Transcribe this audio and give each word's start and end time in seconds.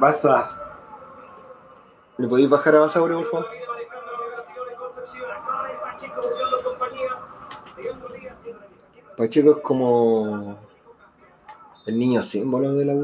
Basa. 0.00 0.48
¿Le 2.16 2.26
podéis 2.26 2.48
bajar 2.48 2.74
a 2.74 2.80
Basauri, 2.80 3.14
por 3.14 3.26
favor? 3.26 3.46
Pacheco 9.16 9.50
es 9.50 9.56
como 9.58 10.58
el 11.86 11.98
niño 11.98 12.22
símbolo 12.22 12.72
de 12.74 12.86
la 12.86 12.94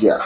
Ya. 0.00 0.18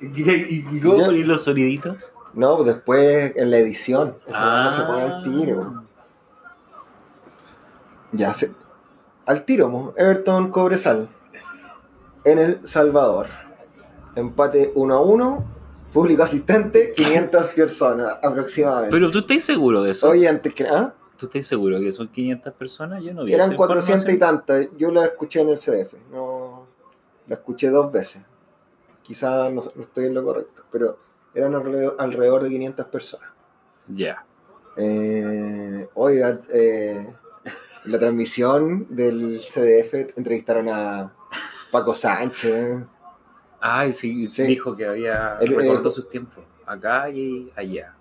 ¿Y 0.00 0.80
cómo 0.80 0.96
Ya. 0.98 1.06
poner 1.06 1.26
los 1.26 1.44
soniditos? 1.44 2.12
No, 2.34 2.56
pues 2.56 2.66
después 2.74 3.32
en 3.36 3.50
la 3.50 3.58
edición. 3.58 4.16
Eso 4.26 4.36
Ah. 4.38 4.62
no 4.64 4.70
se 4.70 4.82
pone 4.82 5.02
al 5.02 5.22
tiro. 5.22 5.84
Ya 8.12 8.34
se. 8.34 8.52
Al 9.26 9.44
tiro, 9.44 9.68
mo. 9.68 9.94
Everton 9.96 10.50
Cobresal. 10.50 11.08
En 12.24 12.38
El 12.38 12.60
Salvador. 12.66 13.26
Empate 14.16 14.72
1 14.74 14.94
a 14.94 15.00
1. 15.00 15.44
Público 15.92 16.24
asistente, 16.24 16.92
500 16.94 17.46
personas 17.56 18.18
aproximadamente. 18.22 18.90
Pero 18.90 19.10
tú 19.12 19.20
estás 19.20 19.44
seguro 19.44 19.82
de 19.82 19.92
eso. 19.92 20.08
Oye, 20.08 20.28
antes 20.28 20.52
que 20.54 20.64
nada, 20.64 20.94
¿Tú 21.16 21.26
estás 21.26 21.46
seguro 21.46 21.78
que 21.78 21.92
son 21.92 22.08
500 22.08 22.52
personas? 22.54 23.00
Yo 23.00 23.14
no 23.14 23.22
vi 23.24 23.32
eran 23.32 23.50
esa 23.50 23.56
400 23.56 24.12
y 24.12 24.18
tantas. 24.18 24.66
Yo 24.76 24.90
la 24.90 25.04
escuché 25.04 25.40
en 25.42 25.50
el 25.50 25.56
CDF. 25.58 25.94
No, 26.10 26.33
la 27.26 27.34
escuché 27.36 27.70
dos 27.70 27.90
veces. 27.92 28.22
Quizás 29.02 29.52
no, 29.52 29.62
no 29.74 29.82
estoy 29.82 30.06
en 30.06 30.14
lo 30.14 30.24
correcto, 30.24 30.64
pero 30.70 30.98
eran 31.34 31.54
alrededor, 31.54 31.96
alrededor 31.98 32.42
de 32.42 32.48
500 32.50 32.86
personas. 32.86 33.28
Ya. 33.88 34.24
Eh, 34.76 35.88
oiga, 35.94 36.40
eh, 36.52 37.06
en 37.84 37.92
la 37.92 37.98
transmisión 37.98 38.86
del 38.90 39.40
CDF 39.40 40.12
entrevistaron 40.16 40.68
a 40.68 41.12
Paco 41.70 41.92
Sánchez. 41.94 42.78
Ay, 43.60 43.92
sí, 43.92 44.28
Sí. 44.30 44.42
dijo 44.44 44.76
que 44.76 44.86
había 44.86 45.38
El- 45.40 45.54
recortó 45.54 45.90
sus 45.90 46.08
tiempos. 46.08 46.44
Acá 46.66 47.10
y 47.10 47.52
allá. 47.56 47.94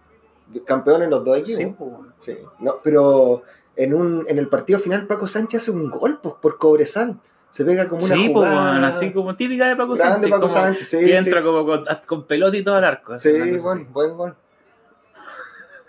Campeón 0.65 1.03
en 1.03 1.09
los 1.09 1.23
dos 1.25 1.37
equipos. 1.37 2.07
Sí. 2.17 2.33
Sí. 2.33 2.37
No, 2.59 2.79
pero 2.83 3.43
en 3.75 3.93
un 3.93 4.25
en 4.27 4.37
el 4.39 4.47
partido 4.49 4.79
final 4.79 5.07
Paco 5.07 5.27
Sánchez 5.27 5.63
hace 5.63 5.71
un 5.71 5.89
gol 5.89 6.19
pues, 6.21 6.35
por 6.41 6.57
Cobresal. 6.57 7.19
Se 7.53 7.63
pega 7.63 7.87
como 7.87 8.03
una 8.03 8.15
Sí, 8.15 8.27
jugada 8.33 8.87
así 8.87 9.13
como 9.13 9.35
típica 9.35 9.67
de 9.67 9.75
Paco 9.75 9.93
grande 9.93 10.13
Sánchez. 10.13 10.31
Paco 10.31 10.41
como 10.47 10.53
Sánchez, 10.55 10.87
sí, 10.87 10.97
que 11.05 11.17
entra 11.17 11.43
como 11.43 11.63
con, 11.63 11.85
con 12.07 12.23
pelota 12.25 12.57
y 12.57 12.63
todo 12.63 12.75
al 12.77 12.83
arco. 12.83 13.15
Sí, 13.19 13.31
bueno, 13.61 13.85
buen 13.91 14.17
gol. 14.17 14.35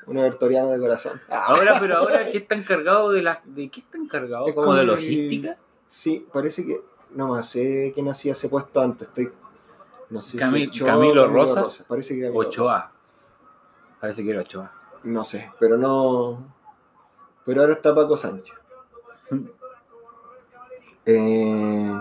Un 0.07 0.19
evertoriano 0.19 0.69
de 0.73 0.79
corazón. 0.79 1.19
Ah, 1.31 1.47
Ahora, 1.49 1.77
pero 1.81 1.97
ahora, 1.97 2.31
¿qué 2.31 2.37
está 2.37 2.55
encargado 2.55 3.11
de 3.13 3.23
la, 3.23 3.41
de 3.47 3.71
qué 3.71 3.81
está 3.81 3.97
encargado? 3.97 4.45
¿Como 4.45 4.55
como 4.57 4.75
de 4.75 4.83
el- 4.83 4.87
logística? 4.89 5.57
Sí, 5.87 6.27
parece 6.31 6.67
que. 6.67 6.83
No 7.13 7.29
más 7.29 7.49
sé 7.49 7.93
quién 7.95 8.09
hacía 8.09 8.33
ese 8.33 8.51
puesto 8.51 8.83
antes. 8.83 9.09
Estoy. 9.09 9.33
No 10.11 10.21
sé 10.21 10.37
Cami- 10.37 10.71
si 10.71 10.83
Ochoa 10.83 10.97
o 10.97 11.01
Camilo 11.01 11.29
Rosa. 11.29 11.85
Parece 11.89 12.15
que 12.17 12.21
Camilo 12.25 12.43
Rosa. 12.43 12.49
Ochoa. 12.49 12.93
Parece 14.01 14.23
que 14.23 14.31
era 14.33 14.41
Ochoa. 14.43 14.71
No 15.05 15.25
sé, 15.25 15.51
pero 15.59 15.79
no. 15.79 16.55
Pero 17.47 17.63
ahora 17.63 17.73
está 17.73 17.95
Paco 17.95 18.19
Sánchez. 18.19 18.55
Eh, 21.07 21.93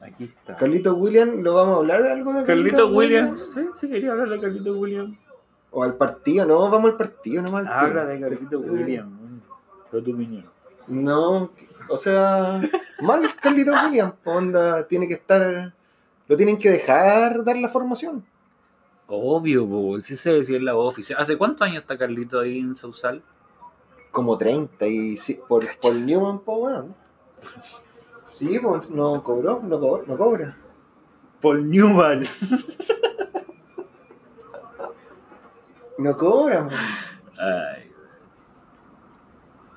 Aquí 0.00 0.24
está. 0.24 0.56
Carlito 0.56 0.94
William, 0.94 1.42
¿lo 1.42 1.54
vamos 1.54 1.76
a 1.76 1.78
hablar 1.78 2.02
algo 2.04 2.32
de 2.32 2.44
Carlito 2.44 2.88
Williams. 2.88 3.52
Sí, 3.54 3.68
sí, 3.74 3.88
quería 3.88 4.12
hablar 4.12 4.28
de 4.28 4.40
Carlito 4.40 4.74
Williams. 4.74 5.18
O 5.70 5.82
al 5.82 5.96
partido, 5.96 6.46
no, 6.46 6.70
vamos 6.70 6.92
al 6.92 6.96
partido, 6.96 7.42
no 7.42 7.56
al 7.56 7.66
Habla 7.66 8.06
de 8.06 8.20
Carlito 8.20 8.58
Williams. 8.60 9.12
Con 9.90 10.04
tu 10.04 10.12
opinión. 10.12 10.44
No, 10.86 11.50
o 11.90 11.96
sea, 11.96 12.60
mal 13.02 13.22
Carlito 13.40 13.72
Williams, 13.84 14.14
onda, 14.24 14.86
tiene 14.88 15.06
que 15.06 15.14
estar, 15.14 15.74
lo 16.26 16.36
tienen 16.36 16.56
que 16.56 16.70
dejar 16.70 17.44
dar 17.44 17.56
la 17.58 17.68
formación. 17.68 18.24
Obvio, 19.06 19.68
po, 19.68 20.00
sí 20.00 20.16
se 20.16 20.32
decía 20.32 20.56
en 20.56 20.64
la 20.64 20.72
voz 20.74 20.88
oficial. 20.92 21.20
¿Hace 21.20 21.36
cuántos 21.36 21.66
años 21.66 21.82
está 21.82 21.98
Carlito 21.98 22.40
ahí 22.40 22.58
en 22.58 22.76
Sausal? 22.76 23.22
Como 24.10 24.38
30 24.38 24.86
y 24.86 25.16
sí, 25.16 25.38
por, 25.48 25.66
por 25.78 25.94
Newman, 25.94 26.40
po, 26.40 26.56
weón. 26.56 26.94
Sí, 28.28 28.58
pues 28.62 28.90
no 28.90 29.22
cobró, 29.22 29.60
no, 29.62 29.80
co- 29.80 30.02
no 30.06 30.16
cobra. 30.18 30.56
Paul 31.40 31.68
Newman. 31.70 32.22
No 35.98 36.16
cobra, 36.16 36.60
weón. 36.62 36.70
Ay, 37.38 37.84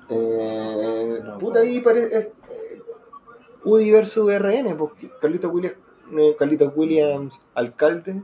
Eh, 0.08 1.20
No, 1.24 1.38
puta, 1.38 1.60
ahí 1.60 1.80
parece. 1.80 2.16
eh, 2.18 2.32
eh, 2.50 2.82
UDI 3.64 3.90
versus 3.92 4.30
RN, 4.32 4.74
porque 4.76 5.10
Carlitos 5.20 5.50
Williams, 5.50 5.76
eh, 6.18 6.36
Carlitos 6.38 6.72
Williams, 6.76 7.40
alcalde. 7.54 8.22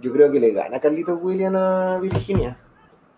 Yo 0.00 0.12
creo 0.12 0.30
que 0.32 0.40
le 0.40 0.50
gana 0.52 0.80
Carlitos 0.80 1.18
Williams 1.20 1.56
a 1.56 1.98
Virginia. 2.00 2.58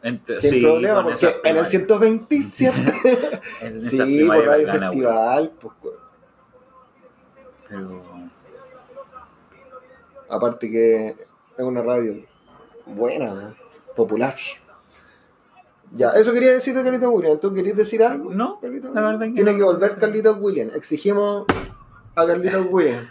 Ent- 0.03 0.34
Sin 0.34 0.50
sí, 0.50 0.60
problema, 0.62 1.03
porque 1.03 1.26
en 1.26 1.32
el 1.34 1.41
primarias. 1.41 1.70
127. 1.70 2.92
En 3.62 3.80
sí, 3.80 4.25
por 4.26 4.44
Radio. 4.44 4.69
Festival. 4.72 5.53
Pues. 5.60 5.75
Pero. 7.70 8.03
aparte 10.28 10.70
que 10.70 11.06
es 11.56 11.64
una 11.64 11.82
radio 11.82 12.16
buena, 12.86 13.54
popular. 13.97 14.34
Ya, 15.92 16.10
eso 16.10 16.32
quería 16.32 16.53
decir 16.53 16.75
de 16.75 16.84
Carlitos 16.84 17.09
Williams. 17.12 17.41
¿Tú 17.41 17.53
querías 17.53 17.76
decir 17.76 18.03
algo? 18.03 18.30
No, 18.32 18.60
Carlitos 18.60 18.94
la 18.94 19.00
Williams? 19.00 19.19
verdad 19.19 19.26
que 19.28 19.34
Tiene 19.34 19.53
no. 19.53 19.59
que 19.59 19.64
volver 19.64 19.98
Carlitos 19.98 20.36
Williams. 20.41 20.76
Exigimos 20.76 21.47
a 22.14 22.26
Carlitos 22.26 22.66
Williams. 22.70 23.09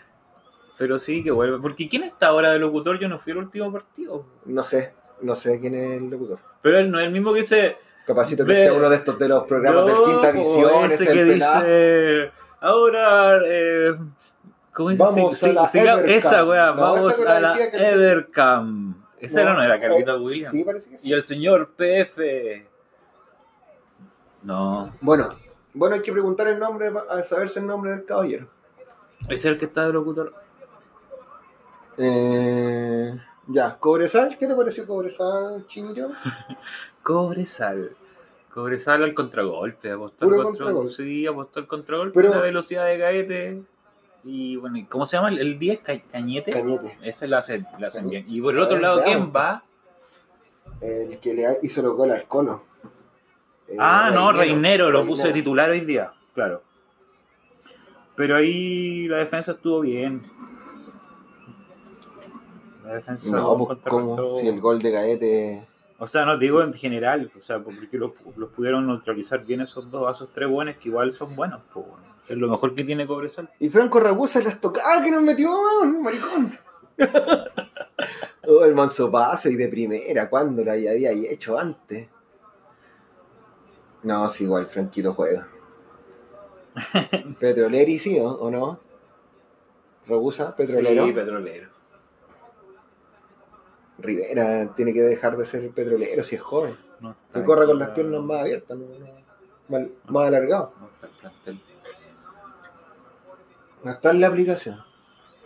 Pero 0.77 0.97
sí 0.97 1.21
que 1.23 1.31
vuelve. 1.31 1.59
Porque 1.59 1.89
¿quién 1.89 2.03
está 2.03 2.27
ahora 2.27 2.51
de 2.51 2.59
locutor? 2.59 2.97
Yo 2.99 3.09
no 3.09 3.19
fui 3.19 3.33
al 3.33 3.39
último 3.39 3.71
partido. 3.71 4.25
No 4.45 4.63
sé, 4.63 4.93
no 5.21 5.35
sé 5.35 5.59
quién 5.59 5.75
es 5.75 6.01
el 6.01 6.09
locutor. 6.09 6.39
Pero 6.61 6.77
él 6.77 6.89
no 6.89 6.99
es 6.99 7.07
el 7.07 7.11
mismo 7.11 7.33
que 7.33 7.43
se. 7.43 7.77
Capacito 8.05 8.45
que 8.45 8.63
esté 8.63 8.75
uno 8.75 8.89
de 8.89 8.95
estos 8.95 9.19
de 9.19 9.27
los 9.27 9.43
programas 9.43 9.85
No, 9.85 9.87
del 9.87 10.03
Quinta 10.05 10.31
Visión, 10.31 10.85
ese 10.85 11.03
ese 11.03 11.13
que 11.13 11.19
el 11.19 11.33
dice. 11.35 12.31
Ahora. 12.61 13.39
Eh, 13.45 13.97
¿Cómo 14.73 14.89
dice? 14.89 15.03
Vamos 15.03 15.37
Sí, 15.37 15.49
a 15.49 15.53
la 15.53 15.67
sí, 15.67 15.79
Evercam. 15.79 16.09
esa 16.09 16.45
weá, 16.45 16.67
No, 16.73 16.81
vamos 16.81 17.19
esa 17.19 17.35
a 17.37 17.39
la. 17.39 17.57
Evercam. 17.57 19.03
Ese 19.19 19.41
era, 19.41 19.53
no 19.53 19.61
era 19.63 19.79
Carlitos 19.79 20.17
eh, 20.17 20.21
Williams. 20.21 20.51
Sí, 20.51 20.63
parece 20.63 20.89
que 20.91 20.97
sí. 20.97 21.09
Y 21.09 21.13
el 21.13 21.23
señor 21.23 21.71
PF. 21.75 22.67
No. 24.43 24.95
Bueno, 25.01 25.29
bueno, 25.73 25.95
hay 25.95 26.01
que 26.01 26.11
preguntar 26.13 26.47
el 26.47 26.57
nombre, 26.59 26.91
a 27.09 27.23
saberse 27.23 27.59
el 27.59 27.67
nombre 27.67 27.91
del 27.91 28.05
caballero. 28.05 28.47
Ese 29.23 29.33
es 29.33 29.45
el 29.45 29.57
que 29.57 29.65
está 29.65 29.85
de 29.85 29.91
locutor. 29.93 30.33
Eh, 31.97 33.13
ya, 33.47 33.77
Cobresal, 33.77 34.37
¿qué 34.37 34.47
te 34.47 34.55
pareció 34.55 34.85
Cobresal, 34.87 35.65
Chinillo? 35.67 36.09
Cobresal. 37.03 37.95
Cobresal 38.53 39.03
al 39.03 39.13
contragolpe, 39.13 39.91
apostó 39.91 40.25
al 40.25 40.31
contra- 40.31 40.49
contragolpe. 40.51 40.93
Sí, 40.93 41.27
apostó 41.27 41.59
al 41.59 41.67
contragolpe, 41.67 42.19
Pero- 42.21 42.33
la 42.35 42.41
velocidad 42.41 42.85
de 42.85 42.97
Gaete. 42.97 43.63
Y 44.23 44.57
bueno, 44.57 44.77
¿y 44.77 44.83
¿cómo 44.85 45.05
se 45.05 45.15
llama? 45.17 45.29
¿El 45.29 45.57
10? 45.59 45.79
Ca- 45.79 45.99
¿Cañete? 46.11 46.51
Cañete, 46.51 46.97
Ese 47.01 47.27
la 47.27 47.37
hacen, 47.39 47.65
la 47.79 47.87
hacen 47.87 48.03
Cañete. 48.05 48.23
bien. 48.25 48.37
Y 48.37 48.41
por 48.41 48.53
el 48.53 48.59
otro 48.59 48.71
A 48.77 48.79
ver, 48.79 48.81
lado, 48.81 48.95
veamos. 48.97 49.15
¿quién 49.15 49.33
va? 49.35 49.63
el 50.81 51.17
que 51.19 51.33
le 51.33 51.45
hizo 51.63 51.81
los 51.81 51.93
goles 51.95 52.15
al 52.21 52.27
Colo. 52.27 52.63
Eh, 53.67 53.75
ah, 53.79 54.11
no, 54.13 54.31
Reinero 54.31 54.89
lo 54.91 55.05
puse 55.05 55.27
de 55.27 55.33
titular 55.33 55.69
hoy 55.69 55.81
día, 55.81 56.13
claro. 56.33 56.63
Pero 58.15 58.35
ahí 58.37 59.07
la 59.07 59.17
defensa 59.17 59.51
estuvo 59.53 59.81
bien. 59.81 60.23
La 62.85 62.95
defensa 62.95 63.29
No, 63.31 63.57
pues 63.57 63.77
si 64.39 64.47
el 64.47 64.59
gol 64.61 64.81
de 64.81 64.91
Gaete. 64.91 65.67
O 65.99 66.07
sea, 66.07 66.25
no 66.25 66.37
digo 66.37 66.61
en 66.63 66.73
general, 66.73 67.29
o 67.37 67.41
sea, 67.41 67.59
porque 67.59 67.97
los, 67.97 68.11
los 68.37 68.49
pudieron 68.51 68.87
neutralizar 68.87 69.43
bien 69.45 69.59
esos 69.61 69.91
dos, 69.91 70.15
esos 70.15 70.29
tres 70.33 70.47
buenos 70.49 70.75
que 70.77 70.87
igual 70.89 71.11
son 71.11 71.35
buenos, 71.35 71.59
pues 71.73 71.85
bueno. 71.85 72.08
Es 72.29 72.37
lo 72.37 72.47
mejor 72.47 72.75
que 72.75 72.83
tiene 72.83 73.07
Cobresal. 73.07 73.49
Y 73.59 73.69
Franco 73.69 73.99
Ragusa 73.99 74.39
las 74.43 74.61
tocaba 74.61 75.03
que 75.03 75.09
nos 75.09 75.23
metió, 75.23 75.49
weón, 75.49 76.01
maricón. 76.03 76.57
oh, 78.47 78.63
el 78.63 78.75
manso 78.75 79.11
paso 79.11 79.49
y 79.49 79.55
de 79.55 79.67
primera, 79.67 80.29
¿cuándo 80.29 80.63
lo 80.63 80.71
había 80.71 81.11
hecho 81.11 81.57
antes? 81.57 82.07
No, 84.03 84.29
sí, 84.29 84.43
igual, 84.43 84.67
Franquito 84.67 85.13
juega. 85.13 85.49
Petroleri, 87.39 87.97
sí, 87.97 88.19
¿o, 88.19 88.27
o 88.27 88.51
no? 88.51 88.79
Ragusa, 90.05 90.55
petrolero. 90.55 91.05
Sí, 91.07 91.13
petrolero. 91.13 91.69
Rivera 93.97 94.73
tiene 94.75 94.93
que 94.93 95.01
dejar 95.01 95.35
de 95.35 95.45
ser 95.45 95.69
petrolero 95.71 96.23
si 96.23 96.35
es 96.35 96.41
joven. 96.41 96.75
No 96.99 97.15
Que 97.33 97.43
corra 97.43 97.65
con 97.65 97.79
las 97.79 97.89
piernas 97.89 98.21
más 98.21 98.41
abiertas, 98.41 98.77
más, 99.67 99.87
más 100.07 100.27
alargado. 100.27 100.73
no 100.79 100.89
está 100.89 101.07
el 101.07 101.13
plantel. 101.13 101.68
No 103.83 103.91
está 103.91 104.11
en 104.11 104.21
la 104.21 104.27
aplicación. 104.27 104.77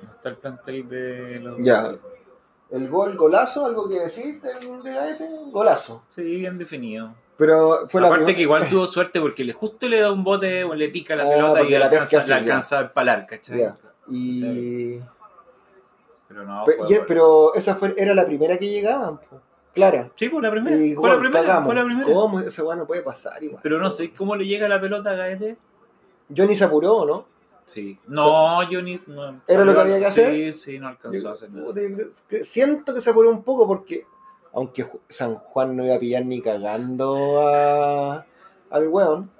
No 0.01 0.11
está 0.11 0.29
el 0.29 0.37
plantel 0.37 0.87
de 0.89 1.39
los. 1.39 1.57
Ya. 1.59 1.91
El 2.71 2.89
gol, 2.89 3.15
golazo, 3.15 3.65
algo 3.65 3.87
que 3.87 3.99
decir 3.99 4.41
del 4.41 4.81
de 4.83 4.91
Gaete, 4.93 5.29
golazo. 5.51 6.03
Sí, 6.09 6.23
bien 6.37 6.57
definido. 6.57 7.13
Pero 7.37 7.87
fue 7.87 8.01
la 8.01 8.07
Aparte 8.07 8.35
que 8.35 8.41
igual 8.43 8.67
tuvo 8.69 8.85
suerte 8.87 9.19
porque 9.21 9.43
le 9.43 9.53
justo 9.53 9.87
le 9.87 9.99
da 9.99 10.11
un 10.11 10.23
bote 10.23 10.63
o 10.63 10.73
le 10.75 10.89
pica 10.89 11.15
la 11.15 11.23
Ah, 11.23 11.29
pelota 11.29 11.61
y 11.63 11.69
la 11.71 11.85
alcanza, 11.85 12.17
así, 12.19 12.29
la 12.29 12.35
alcanza 12.37 12.79
a 12.79 12.81
empalar, 12.83 13.25
¿cachai? 13.27 13.59
Ya. 13.59 13.77
Y... 14.09 14.99
Pero 16.27 16.45
no, 16.45 16.63
Pe- 16.65 16.77
fue 16.77 16.89
ya, 16.89 16.97
gol. 16.99 17.05
pero 17.07 17.53
esa 17.53 17.75
fue, 17.75 17.93
era 17.97 18.13
la 18.15 18.25
primera 18.25 18.57
que 18.57 18.67
llegaban, 18.67 19.17
po. 19.17 19.39
Clara. 19.73 20.11
Sí, 20.15 20.29
fue 20.29 20.41
la 20.41 20.51
primera. 20.51 20.75
Y 20.75 20.93
fue 20.95 21.09
la 21.09 21.19
primera, 21.19 21.41
cagamos. 21.45 21.65
fue 21.65 21.75
la 21.75 21.83
primera. 21.83 22.13
¿Cómo? 22.13 22.39
Esa 22.39 22.63
weá 22.63 22.75
no 22.75 22.85
puede 22.85 23.01
pasar 23.01 23.43
igual. 23.43 23.59
Pero 23.63 23.79
no 23.79 23.89
sé 23.91 24.13
cómo 24.13 24.35
le 24.35 24.45
llega 24.45 24.67
la 24.67 24.79
pelota 24.79 25.11
a 25.11 25.15
Gaete. 25.15 25.57
Johnny 26.35 26.55
se 26.55 26.63
apuró, 26.63 27.05
¿no? 27.05 27.25
Sí. 27.65 27.97
No, 28.07 28.69
yo 28.69 28.81
ni. 28.81 28.99
no- 29.07 29.41
¿Era 29.47 29.63
lo 29.65 29.73
que 29.73 29.79
había 29.79 29.99
que 29.99 30.05
hacer? 30.07 30.31
Sí, 30.33 30.53
sí, 30.53 30.79
no 30.79 30.87
alcanzó 30.89 31.29
a 31.29 31.31
hacer 31.31 31.49
nada. 31.51 31.73
Siento 32.41 32.93
que 32.93 33.01
se 33.01 33.09
apuró 33.09 33.29
un 33.29 33.43
poco 33.43 33.65
porque, 33.67 34.05
aunque 34.53 34.85
San 35.07 35.35
Juan 35.35 35.75
no 35.77 35.85
iba 35.85 35.95
a 35.95 35.99
pillar 35.99 36.25
ni 36.25 36.41
cagando 36.41 37.47
a- 37.47 38.25
al 38.69 38.87
weón, 38.87 39.31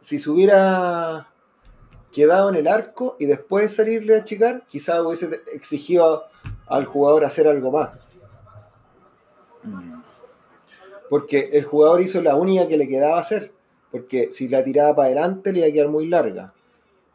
si 0.00 0.18
se 0.18 0.30
hubiera 0.30 1.28
quedado 2.12 2.48
en 2.50 2.56
el 2.56 2.68
arco 2.68 3.16
y 3.18 3.26
después 3.26 3.74
salirle 3.74 4.16
a 4.16 4.20
achicar, 4.20 4.64
quizás 4.66 5.00
hubiese 5.00 5.40
exigido 5.52 6.24
al 6.66 6.84
jugador 6.84 7.24
hacer 7.24 7.48
algo 7.48 7.70
más. 7.70 7.90
Mm. 9.62 10.00
Porque 11.10 11.50
el 11.52 11.64
jugador 11.64 12.00
hizo 12.02 12.20
la 12.20 12.34
única 12.34 12.68
que 12.68 12.76
le 12.76 12.86
quedaba 12.88 13.18
hacer. 13.18 13.52
Porque 13.90 14.30
si 14.30 14.48
la 14.48 14.62
tiraba 14.62 14.94
para 14.94 15.06
adelante 15.06 15.52
le 15.52 15.60
iba 15.60 15.68
a 15.68 15.72
quedar 15.72 15.88
muy 15.88 16.06
larga. 16.06 16.52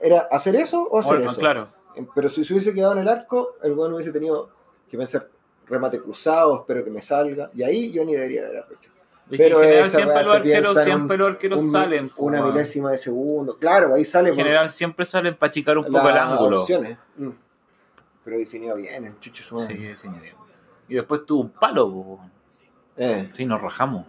¿Era 0.04 0.20
hacer 0.30 0.56
eso 0.56 0.84
o 0.84 1.00
hacer 1.00 1.16
Bueno, 1.16 1.32
eso? 1.32 1.40
claro. 1.40 1.70
Pero 2.14 2.28
si 2.30 2.44
se 2.44 2.54
hubiese 2.54 2.74
quedado 2.74 2.94
en 2.94 3.00
el 3.00 3.08
arco, 3.08 3.56
el 3.64 3.72
weón 3.74 3.94
hubiese 3.94 4.12
tenido 4.12 4.50
que 4.90 4.98
pensar 4.98 5.30
remate 5.68 6.02
cruzado, 6.02 6.60
espero 6.62 6.84
que 6.84 6.92
me 6.92 7.02
salga. 7.02 7.50
Y 7.56 7.64
ahí 7.64 7.92
yo 7.92 8.04
ni 8.04 8.14
debería 8.14 8.44
haber 8.46 8.58
aprovechado. 8.60 8.94
Pero 9.30 9.62
en 9.64 9.70
general 9.70 9.86
esa 9.88 9.98
siempre 9.98 10.24
los 10.24 10.34
arqueros, 10.36 10.84
siempre 10.84 11.18
los 11.18 11.28
arqueros 11.30 11.62
Un- 11.64 11.72
salen. 11.72 12.12
una 12.18 12.42
milésima 12.44 12.92
de 12.92 12.98
segundo. 12.98 13.58
Claro, 13.58 13.96
ahí 13.96 14.04
sale 14.04 14.30
En 14.30 14.36
por 14.36 14.44
general 14.44 14.70
siempre 14.70 15.06
salen 15.06 15.36
para 15.36 15.48
achicar 15.50 15.78
un 15.78 15.86
poco 15.86 16.10
el 16.10 16.18
ángulo. 16.18 16.60
opciones. 16.62 16.98
Mm. 17.16 17.30
Pero 18.26 18.38
definido 18.38 18.76
bien, 18.76 19.06
el 19.06 19.12
madre. 19.14 19.18
Sí, 19.22 19.78
definido. 19.78 20.38
Y 20.90 20.96
después 20.96 21.26
tuvo 21.26 21.42
un 21.42 21.50
palo. 21.52 22.20
Eh, 22.98 23.30
Sí, 23.34 23.46
nos 23.46 23.62
rajamos. 23.62 24.06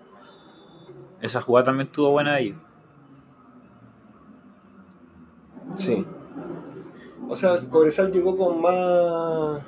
Esa 1.20 1.40
jugada 1.40 1.66
también 1.66 1.86
estuvo 1.86 2.10
buena 2.10 2.34
ahí. 2.34 2.56
Sí. 5.76 6.06
O 7.28 7.36
sea, 7.36 7.60
Cobresal 7.68 8.12
llegó 8.12 8.36
con 8.36 8.60
más. 8.60 9.62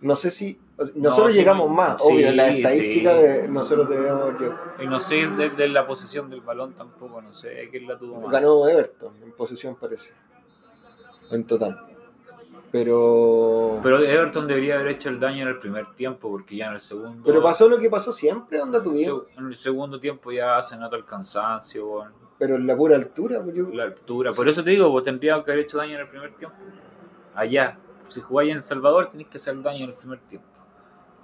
No 0.00 0.16
sé 0.16 0.30
si. 0.30 0.60
Nosotros 0.94 1.32
llegamos 1.32 1.70
más, 1.70 2.02
sí, 2.02 2.12
obvio, 2.12 2.28
en 2.28 2.36
la 2.36 2.48
estadística 2.48 3.12
sí. 3.12 3.22
de 3.22 3.48
nosotros 3.48 3.88
debemos 3.88 4.38
llegar. 4.38 4.76
Y 4.78 4.86
no 4.86 5.00
sé 5.00 5.26
de, 5.26 5.48
de 5.48 5.68
la 5.68 5.86
posición 5.86 6.28
del 6.28 6.42
balón 6.42 6.74
tampoco, 6.74 7.22
no 7.22 7.32
sé 7.32 7.68
quién 7.70 7.86
la 7.86 7.98
tuvo 7.98 8.20
más. 8.20 8.30
Ganó 8.30 8.68
Everton 8.68 9.14
en 9.22 9.32
posición 9.32 9.74
parece. 9.76 10.12
En 11.30 11.44
total. 11.44 11.80
Pero. 12.70 13.80
Pero 13.82 14.02
Everton 14.02 14.46
debería 14.46 14.74
haber 14.74 14.88
hecho 14.88 15.08
el 15.08 15.18
daño 15.18 15.42
en 15.42 15.48
el 15.48 15.58
primer 15.58 15.94
tiempo, 15.94 16.28
porque 16.28 16.56
ya 16.56 16.66
en 16.66 16.74
el 16.74 16.80
segundo. 16.80 17.22
Pero 17.24 17.42
pasó 17.42 17.68
lo 17.68 17.78
que 17.78 17.88
pasó 17.88 18.12
siempre, 18.12 18.60
onda 18.60 18.82
tuvimos. 18.82 19.22
En 19.36 19.46
el 19.46 19.54
segundo 19.54 19.98
tiempo 19.98 20.30
ya 20.30 20.62
se 20.62 20.76
nota 20.76 20.96
el 20.96 21.06
cansancio, 21.06 22.04
Pero 22.38 22.56
en 22.56 22.66
la 22.66 22.76
pura 22.76 22.96
altura, 22.96 23.42
pues 23.42 23.56
yo- 23.56 23.70
la 23.72 23.84
altura. 23.84 24.32
Por 24.32 24.48
eso 24.48 24.62
te 24.62 24.70
digo, 24.70 24.90
vos 24.90 25.02
tendrías 25.02 25.42
que 25.42 25.50
haber 25.52 25.64
hecho 25.64 25.78
daño 25.78 25.94
en 25.94 26.00
el 26.00 26.08
primer 26.08 26.34
tiempo. 26.34 26.56
Allá. 27.34 27.78
Si 28.06 28.20
jugáis 28.20 28.54
en 28.54 28.62
Salvador, 28.62 29.08
tenéis 29.10 29.28
que 29.28 29.38
hacer 29.38 29.60
daño 29.62 29.84
en 29.84 29.90
el 29.90 29.94
primer 29.96 30.20
tiempo. 30.20 30.46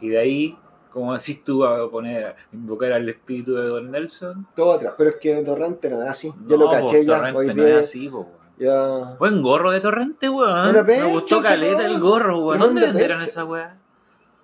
Y 0.01 0.09
de 0.09 0.19
ahí, 0.19 0.59
como 0.91 1.13
decís 1.13 1.45
tú, 1.45 1.65
a 1.65 1.89
poner, 1.91 2.35
invocar 2.53 2.93
al 2.93 3.09
espíritu 3.09 3.55
de 3.55 3.69
Don 3.69 3.91
Nelson. 3.91 4.47
todo 4.55 4.73
atrás. 4.73 4.95
Pero 4.99 5.11
es 5.11 5.17
que 5.17 5.43
Torrente 5.43 5.89
no 5.91 6.03
es 6.03 6.09
así. 6.09 6.33
Yo 6.47 6.57
No, 6.57 6.65
lo 6.65 6.71
caché 6.71 7.05
ya. 7.05 7.17
Torrente 7.19 7.39
Hoy 7.39 7.47
no 7.49 7.55
día. 7.55 7.75
es 7.75 7.81
así, 7.89 8.09
po, 8.09 8.29
ya. 8.59 9.17
Buen 9.19 9.43
gorro 9.43 9.71
de 9.71 9.81
Torrente, 9.81 10.29
weón. 10.29 10.69
Una 10.71 10.83
Me 10.83 10.85
percha 10.85 11.07
gustó 11.07 11.41
caleta 11.41 11.87
el 11.87 12.01
gorro, 12.01 12.41
weón. 12.47 12.59
¿Dónde 12.59 12.89
percha. 12.89 13.21
esa 13.21 13.45
weá? 13.45 13.79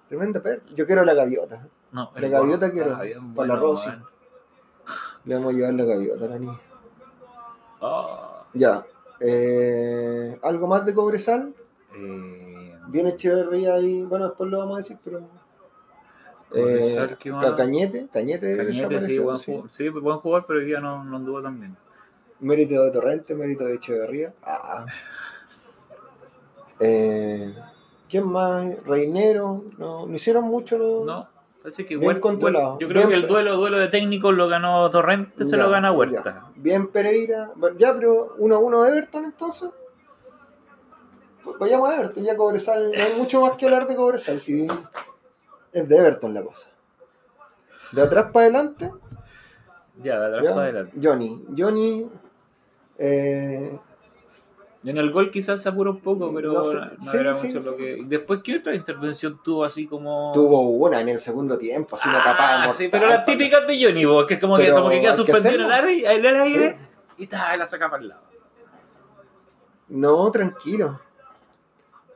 Tremenda 0.06 0.40
per. 0.42 0.62
Yo 0.74 0.86
quiero 0.86 1.04
la 1.04 1.14
gaviota. 1.14 1.66
No, 1.92 2.12
La 2.14 2.28
gaviota 2.28 2.68
gorro 2.68 2.72
quiero, 2.72 2.98
bien 3.00 3.34
para 3.34 3.48
la 3.48 3.56
Rosy. 3.56 3.90
Le 5.28 5.34
vamos 5.34 5.52
a 5.52 5.56
llevar 5.58 5.74
la 5.74 5.84
gaviota 5.84 6.24
a 6.24 6.28
la 6.28 6.38
niña. 6.38 6.58
Ah, 7.82 8.44
Ya. 8.54 8.84
Eh, 9.20 10.38
¿Algo 10.42 10.66
más 10.66 10.86
de 10.86 10.94
Cobresal? 10.94 11.54
eh, 11.94 12.74
Viene 12.88 13.10
Echeverría 13.10 13.74
ahí. 13.74 14.04
Bueno, 14.04 14.26
después 14.28 14.48
lo 14.50 14.58
vamos 14.60 14.76
a 14.76 14.78
decir, 14.78 14.96
pero. 15.04 15.20
Eh, 16.54 16.96
Cañete, 17.56 18.08
Cañete, 18.10 18.56
Cañete, 18.56 19.00
sí, 19.02 19.18
buen, 19.18 19.36
sí. 19.36 19.62
sí, 19.68 19.88
buen 19.90 20.16
jugador, 20.18 20.46
pero 20.46 20.60
hoy 20.60 20.64
día 20.64 20.80
no, 20.80 21.04
no 21.04 21.16
anduvo 21.18 21.42
tan 21.42 21.60
bien. 21.60 21.76
Mérito 22.40 22.82
de 22.84 22.90
Torrente, 22.90 23.34
mérito 23.34 23.64
de 23.64 23.74
Echeverría. 23.74 24.32
Ah. 24.42 24.86
Eh, 26.80 27.54
¿Quién 28.08 28.26
más? 28.26 28.82
Reinero. 28.84 29.64
No, 29.76 30.06
no 30.06 30.14
hicieron 30.14 30.44
mucho. 30.44 30.78
los- 30.78 31.04
No, 31.04 31.28
que 31.86 31.96
Bien 31.96 32.20
controlado. 32.20 32.78
Yo 32.78 32.88
creo 32.88 33.06
Bien- 33.06 33.08
que 33.10 33.14
el 33.24 33.26
duelo, 33.28 33.56
duelo 33.56 33.78
de 33.78 33.88
técnicos 33.88 34.34
lo 34.34 34.48
ganó 34.48 34.90
Torrente, 34.90 35.44
se 35.44 35.56
Ya, 35.56 35.62
lo 35.62 35.70
gana 35.70 35.88
ya. 35.90 35.96
Huerta. 35.96 36.46
Bien 36.56 36.88
Pereira. 36.88 37.52
Ya, 37.78 37.94
pero 37.94 38.34
1 38.38 38.54
a 38.56 38.58
1 38.58 38.86
Everton 38.86 39.24
entonces. 39.24 39.70
Pues 41.44 41.56
vayamos 41.58 41.88
a 41.90 41.96
Everton, 41.96 42.22
ya 42.24 42.36
Cobresal. 42.36 42.92
No 42.92 43.02
hay 43.02 43.14
mucho 43.16 43.40
más 43.40 43.52
que 43.52 43.64
hablar 43.66 43.86
de 43.86 43.96
Cobresal. 43.96 44.38
Si 44.40 44.66
es 45.72 45.88
de 45.88 45.96
Everton 45.96 46.34
la 46.34 46.42
cosa. 46.42 46.68
De 47.92 48.02
atrás 48.02 48.26
para 48.32 48.44
adelante. 48.46 48.92
Ya, 50.02 50.18
de 50.20 50.26
atrás 50.26 50.44
ya, 50.44 50.50
para 50.50 50.62
adelante. 50.64 50.98
Johnny. 51.02 51.44
Johnny. 51.56 52.10
eh, 52.98 53.78
en 54.84 54.96
el 54.96 55.10
gol 55.10 55.30
quizás 55.30 55.60
se 55.60 55.68
apuró 55.68 55.90
un 55.90 56.00
poco, 56.00 56.32
pero 56.32 56.52
No 56.52 56.64
sí, 56.64 56.76
era 57.16 57.34
sí, 57.34 57.48
mucho 57.48 57.62
sí. 57.62 57.70
lo 57.70 57.76
que. 57.76 58.04
Después, 58.06 58.40
¿qué 58.42 58.58
otra 58.58 58.74
intervención 58.74 59.40
tuvo 59.42 59.64
así 59.64 59.86
como.? 59.86 60.30
tuvo 60.32 60.60
una 60.70 61.00
en 61.00 61.08
el 61.08 61.18
segundo 61.18 61.58
tiempo, 61.58 61.96
así 61.96 62.08
una 62.08 62.22
tapada. 62.22 62.64
Ah, 62.64 62.70
sí, 62.70 62.84
mortal. 62.84 63.00
pero 63.00 63.12
las 63.12 63.24
típicas 63.24 63.66
de 63.66 63.84
Johnny, 63.84 64.04
vos, 64.04 64.26
que 64.26 64.34
es 64.34 64.40
como, 64.40 64.56
que, 64.56 64.70
como 64.70 64.88
que 64.90 65.00
queda 65.00 65.16
suspendido 65.16 65.54
en 65.54 65.88
el 65.88 66.26
el 66.26 66.36
aire 66.36 66.78
y 67.18 67.26
ta, 67.26 67.56
la 67.56 67.66
saca 67.66 67.90
para 67.90 68.02
el 68.02 68.08
lado. 68.08 68.22
No, 69.88 70.30
tranquilo. 70.30 71.00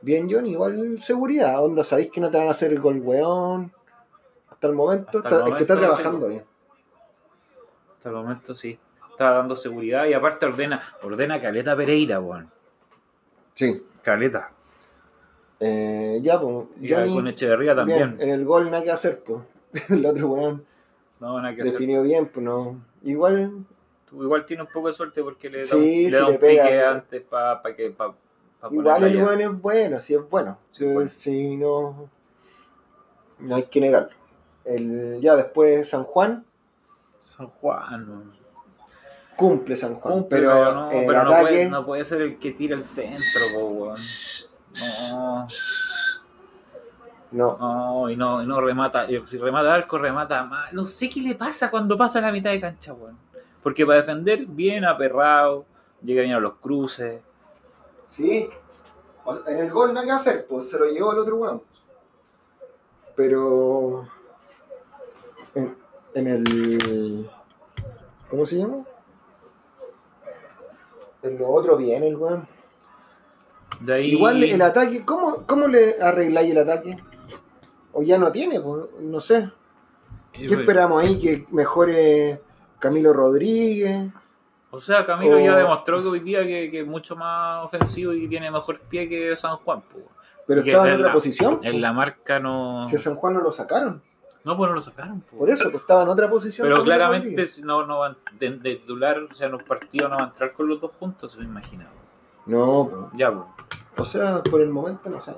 Bien, 0.01 0.29
Johnny, 0.29 0.51
igual 0.51 0.99
seguridad. 1.01 1.63
Onda, 1.63 1.83
sabéis 1.83 2.11
que 2.11 2.21
no 2.21 2.29
te 2.29 2.37
van 2.37 2.47
a 2.47 2.51
hacer 2.51 2.71
el 2.71 2.79
gol, 2.79 2.99
weón. 3.01 3.73
Hasta 4.49 4.67
el 4.67 4.73
momento, 4.73 5.19
Hasta 5.19 5.41
el 5.41 5.47
es 5.47 5.53
que 5.55 5.61
está 5.63 5.77
trabajando 5.77 6.27
bien. 6.27 6.45
Hasta 7.97 8.09
el 8.09 8.15
momento 8.15 8.55
sí. 8.55 8.79
Está 9.11 9.31
dando 9.31 9.55
seguridad 9.55 10.05
y 10.05 10.13
aparte 10.13 10.45
ordena, 10.45 10.81
ordena 11.03 11.39
Caleta 11.39 11.75
Pereira, 11.75 12.19
weón. 12.19 12.51
Sí. 13.53 13.83
Caleta. 14.01 14.51
Eh, 15.59 16.19
ya, 16.21 16.39
pues. 16.41 16.65
Y 16.81 16.89
con 16.91 17.27
Echeverría 17.27 17.75
también. 17.75 18.17
Bien, 18.17 18.21
en 18.29 18.39
el 18.39 18.45
gol 18.45 18.65
nada 18.69 18.83
que 18.83 18.91
hacer, 18.91 19.23
pues. 19.23 19.41
el 19.89 20.05
otro 20.05 20.27
weón 20.27 20.65
No, 21.19 21.39
nada 21.41 21.55
que 21.55 21.61
hacer. 21.61 21.73
definió 21.73 22.03
bien, 22.03 22.27
pues 22.27 22.45
no. 22.45 22.81
Igual, 23.03 23.65
Tú 24.09 24.21
igual 24.23 24.45
tiene 24.45 24.63
un 24.63 24.69
poco 24.69 24.87
de 24.89 24.93
suerte 24.93 25.23
porque 25.23 25.49
le 25.49 25.59
da 25.59 25.65
Sí, 25.65 26.05
un, 26.05 26.11
le 26.11 26.17
da 26.17 26.25
le 26.27 26.31
un 26.33 26.37
pega. 26.39 26.63
pique 26.63 26.83
antes 26.83 27.21
para 27.23 27.61
pa 27.61 27.75
que 27.75 27.89
pa, 27.91 28.13
pa 28.59 28.69
igual 28.71 29.03
el 29.05 29.17
weón 29.23 29.41
es 29.41 29.61
bueno, 29.61 29.99
sí 29.99 30.13
es 30.15 30.29
bueno. 30.29 30.57
Sí, 30.71 30.85
bueno. 30.85 31.09
sí, 31.09 31.55
no. 31.55 32.09
No 33.39 33.55
hay 33.55 33.63
que 33.63 33.81
negarlo. 33.81 34.09
El, 34.65 35.19
ya 35.21 35.35
después 35.35 35.87
San 35.89 36.03
Juan, 36.03 36.45
San 37.19 37.47
Juan. 37.47 38.33
Cumple 39.35 39.75
San 39.75 39.95
Juan. 39.95 40.13
Cumple, 40.13 40.37
pero, 40.39 40.73
no, 40.73 40.91
en 40.91 40.99
el 40.99 41.05
pero 41.07 41.23
no, 41.23 41.29
ataque. 41.31 41.41
puede, 41.43 41.69
no 41.69 41.85
puede 41.85 42.05
ser 42.05 42.21
el 42.21 42.39
que 42.39 42.51
tira 42.51 42.75
el 42.75 42.83
centro, 42.83 43.41
po, 43.53 43.59
weón. 43.67 44.01
No, 44.79 45.47
no. 47.31 47.57
no, 47.57 48.09
y 48.09 48.15
no, 48.15 48.43
y 48.43 48.45
no 48.47 48.61
remata. 48.61 49.09
y 49.09 49.19
Si 49.25 49.37
remata 49.37 49.73
arco, 49.73 49.97
remata 49.97 50.43
mal. 50.45 50.73
No 50.73 50.85
sé 50.85 51.09
qué 51.09 51.21
le 51.21 51.35
pasa 51.35 51.71
cuando 51.71 51.97
pasa 51.97 52.21
la 52.21 52.31
mitad 52.31 52.51
de 52.51 52.61
cancha, 52.61 52.93
weón. 52.93 53.17
Porque 53.61 53.85
para 53.85 53.99
defender, 53.99 54.45
bien 54.45 54.85
aperrado, 54.85 55.65
llega 56.03 56.21
bien 56.23 56.35
a 56.35 56.39
los 56.39 56.55
cruces. 56.55 57.21
Sí. 58.07 58.49
O 59.25 59.33
sea, 59.33 59.53
en 59.53 59.61
el 59.61 59.71
gol 59.71 59.93
nada 59.93 60.05
que 60.05 60.11
hacer, 60.11 60.45
pues 60.47 60.69
se 60.69 60.77
lo 60.77 60.85
llevó 60.85 61.13
el 61.13 61.19
otro 61.19 61.37
weón. 61.37 61.63
Pero. 63.15 64.07
En, 65.55 65.77
en 66.15 66.27
el. 66.27 67.29
¿Cómo 68.29 68.45
se 68.45 68.57
llama? 68.57 68.83
En 71.23 71.37
lo 71.39 71.47
otro 71.49 71.77
bien 71.77 72.03
el 72.03 72.15
weón. 72.15 72.47
De 73.79 73.93
ahí, 73.95 74.11
Igual 74.11 74.43
el 74.43 74.61
ataque, 74.61 75.03
¿cómo, 75.03 75.45
¿cómo 75.47 75.67
le 75.67 75.95
arregláis 76.01 76.51
el 76.51 76.57
ataque? 76.59 76.97
O 77.91 78.03
ya 78.03 78.17
no 78.17 78.31
tiene, 78.31 78.59
pues, 78.59 78.85
no 78.99 79.19
sé. 79.19 79.49
¿Qué 80.31 80.45
esperamos 80.45 81.03
ahí? 81.03 81.17
Que 81.19 81.45
mejore 81.51 82.41
Camilo 82.79 83.13
Rodríguez. 83.13 84.07
O 84.71 84.81
sea, 84.81 85.05
Camilo 85.05 85.39
ya 85.39 85.55
demostró 85.55 86.01
que 86.01 86.07
hoy 86.09 86.19
día 86.19 86.41
que, 86.43 86.71
que 86.71 86.79
es 86.79 86.87
mucho 86.87 87.15
más 87.15 87.63
ofensivo 87.65 88.13
y 88.13 88.27
tiene 88.27 88.49
mejor 88.49 88.79
pie 88.81 89.07
que 89.07 89.35
San 89.35 89.57
Juan. 89.57 89.83
Pero 90.47 90.63
Que 90.63 90.69
estaba 90.71 90.87
en 90.87 90.93
en 90.93 90.99
otra 90.99 91.07
la- 91.09 91.13
posición. 91.13 91.59
En 91.63 91.81
la 91.81 91.93
marca 91.93 92.39
no. 92.39 92.85
Si 92.87 92.95
a 92.95 92.99
San 92.99 93.15
Juan 93.15 93.33
no 93.35 93.41
lo 93.41 93.51
sacaron. 93.51 94.01
No, 94.43 94.57
pues 94.57 94.69
no 94.69 94.75
lo 94.75 94.81
sacaron. 94.81 95.21
po. 95.21 95.37
Por 95.37 95.49
eso, 95.49 95.71
pues 95.71 95.81
estaba 95.81 96.03
en 96.03 96.09
otra 96.09 96.29
posición. 96.29 96.67
Pero 96.67 96.83
claramente 96.83 97.45
no, 97.63 97.85
no 97.85 97.99
van 97.99 98.17
de, 98.37 98.51
de 98.51 98.75
titular, 98.75 99.19
o 99.19 99.33
sea, 99.33 99.47
en 99.47 99.53
un 99.55 99.61
partido 99.61 100.09
no 100.09 100.17
va 100.17 100.23
a 100.23 100.27
entrar 100.27 100.53
con 100.53 100.67
los 100.67 100.81
dos 100.81 100.91
juntos, 100.99 101.37
me 101.37 101.45
imagino. 101.45 101.85
No, 102.45 102.89
pues. 102.89 103.19
Ya, 103.19 103.31
pues. 103.31 103.47
O 103.97 104.05
sea, 104.05 104.43
por 104.43 104.61
el 104.61 104.69
momento 104.69 105.09
no 105.09 105.21
sé. 105.21 105.33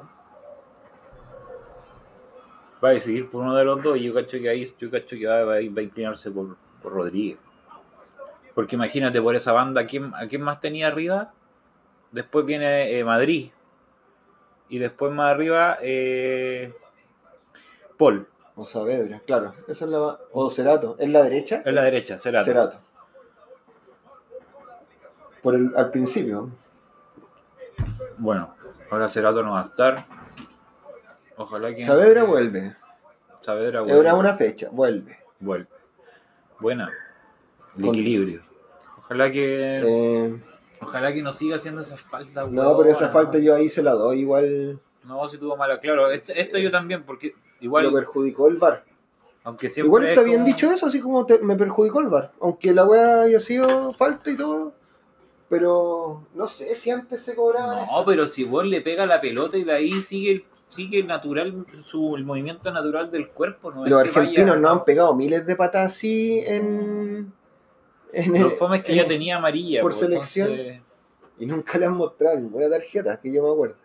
Va 2.83 2.89
a 2.89 2.93
decidir 2.93 3.29
por 3.29 3.41
uno 3.41 3.55
de 3.55 3.65
los 3.65 3.81
dos 3.81 3.97
y 3.97 4.03
yo 4.03 4.13
cacho 4.13 4.37
que 4.37 4.49
ahí 4.49 4.65
yo 4.77 4.91
cacho 4.91 5.15
que 5.15 5.27
va, 5.27 5.43
va 5.43 5.53
a 5.53 5.57
va 5.57 5.79
a 5.79 5.81
inclinarse 5.81 6.31
por, 6.31 6.57
por 6.81 6.93
Rodríguez. 6.93 7.37
Porque 8.53 8.75
imagínate 8.75 9.21
por 9.21 9.35
esa 9.35 9.51
banda, 9.51 9.81
¿a 9.81 9.85
quién, 9.85 10.13
a 10.15 10.27
quién 10.27 10.41
más 10.41 10.61
tenía 10.61 10.87
arriba? 10.87 11.33
Después 12.11 12.45
viene 12.45 12.97
eh, 12.97 13.03
Madrid. 13.03 13.51
Y 14.69 14.77
después 14.79 15.11
más 15.11 15.31
arriba, 15.31 15.77
eh, 15.81 16.73
Paul. 17.97 18.27
O 18.57 18.63
Saavedra, 18.63 19.21
claro. 19.25 19.53
Esa 19.67 19.85
es 19.85 19.91
la. 19.91 20.19
O 20.31 20.49
Cerato. 20.49 20.95
¿Es 20.99 21.09
la 21.09 21.23
derecha? 21.23 21.61
En 21.65 21.75
la 21.75 21.81
derecha, 21.83 22.17
será. 22.19 22.43
Cerato. 22.43 22.79
Por 25.41 25.55
el, 25.55 25.71
al 25.75 25.91
principio. 25.91 26.49
Bueno, 28.17 28.55
ahora 28.89 29.09
Cerato 29.09 29.43
no 29.43 29.51
va 29.51 29.61
a 29.61 29.65
estar. 29.65 30.05
Ojalá 31.37 31.73
que. 31.75 31.83
Saavedra 31.83 32.23
vuelve. 32.23 32.75
Saavedra 33.41 33.81
vuelve. 33.81 34.13
una 34.13 34.33
fecha, 34.35 34.69
vuelve. 34.71 35.17
Vuelve. 35.39 35.67
Buena. 36.59 36.89
De 37.75 37.81
Con- 37.83 37.93
equilibrio. 37.93 38.41
Ojalá 38.99 39.31
que. 39.31 39.81
Eh, 39.85 40.41
Ojalá 40.81 41.13
que 41.13 41.21
no 41.21 41.31
siga 41.33 41.57
haciendo 41.57 41.81
esa 41.81 41.97
falta. 41.97 42.45
no, 42.47 42.77
pero 42.77 42.89
esa 42.89 43.09
falta 43.09 43.37
yo 43.37 43.53
ahí 43.55 43.69
se 43.69 43.83
la 43.83 43.91
doy. 43.91 44.21
Igual 44.21 44.79
No, 45.03 45.27
si 45.27 45.37
tuvo 45.37 45.55
mala. 45.57 45.79
Claro, 45.79 46.09
este- 46.09 46.33
Sí. 46.33 46.41
esto 46.41 46.57
yo 46.57 46.71
también, 46.71 47.03
porque 47.03 47.35
igual. 47.59 47.85
lo 47.85 47.93
perjudicó 47.93 48.47
el 48.47 48.55
VAR. 48.57 48.83
Aunque 49.43 49.69
siempre. 49.69 49.87
Igual 49.87 50.03
está 50.05 50.21
es 50.21 50.25
bien 50.25 50.37
como- 50.39 50.47
dicho 50.47 50.71
eso, 50.71 50.85
así 50.87 50.99
como 50.99 51.25
te- 51.25 51.39
me 51.39 51.55
perjudicó 51.55 51.99
el 52.01 52.07
VAR. 52.07 52.31
Aunque 52.41 52.73
la 52.73 52.85
weá 52.85 53.21
haya 53.21 53.39
sido 53.39 53.93
falta 53.93 54.31
y 54.31 54.37
todo. 54.37 54.73
Pero 55.47 56.25
no 56.33 56.47
sé 56.47 56.73
si 56.73 56.89
antes 56.89 57.21
se 57.21 57.35
cobraba 57.35 57.75
No, 57.75 57.83
eso. 57.83 58.03
pero 58.05 58.25
si 58.25 58.43
vos 58.43 58.65
le 58.65 58.81
pega 58.81 59.05
la 59.05 59.21
pelota 59.21 59.57
y 59.57 59.63
de 59.63 59.73
ahí 59.73 60.01
sigue 60.01 60.31
el, 60.31 60.45
sigue 60.69 60.99
el 61.01 61.07
natural, 61.07 61.65
su, 61.81 62.15
el 62.15 62.25
movimiento 62.25 62.71
natural 62.73 63.11
del 63.11 63.29
cuerpo. 63.29 63.71
No 63.71 63.85
Los 63.85 63.99
argentinos 64.01 64.49
vaya- 64.55 64.59
no 64.61 64.69
han 64.71 64.83
pegado 64.83 65.13
miles 65.15 65.45
de 65.45 65.55
patas 65.55 65.85
así 65.85 66.39
en. 66.45 67.31
en 68.11 68.35
el- 68.35 68.51
fome 68.53 68.77
es 68.77 68.83
que 68.83 68.93
en- 68.93 68.97
ya 68.97 69.07
tenía 69.07 69.35
amarilla. 69.35 69.81
por 69.81 69.91
pues, 69.91 69.99
selección. 69.99 70.49
entonces- 70.49 70.81
Y 71.37 71.45
nunca 71.45 71.77
le 71.77 71.85
han 71.85 71.95
mostrado 71.95 72.37
ninguna 72.37 72.67
tarjeta, 72.69 73.19
que 73.21 73.31
yo 73.31 73.43
me 73.43 73.51
acuerdo. 73.51 73.75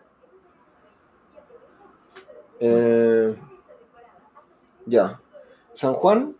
Eh, 2.59 3.35
ya. 4.85 5.19
San 5.73 5.93
Juan, 5.93 6.35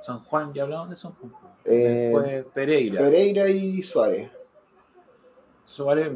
San 0.00 0.18
Juan, 0.20 0.52
ya 0.52 0.62
hablamos 0.62 0.90
de 0.90 0.96
San 0.96 1.12
Juan. 1.12 1.32
eh, 1.64 2.10
Después 2.12 2.44
Pereira. 2.54 3.00
Pereira 3.00 3.48
y 3.48 3.82
Suárez. 3.82 4.30
Suárez. 5.66 6.10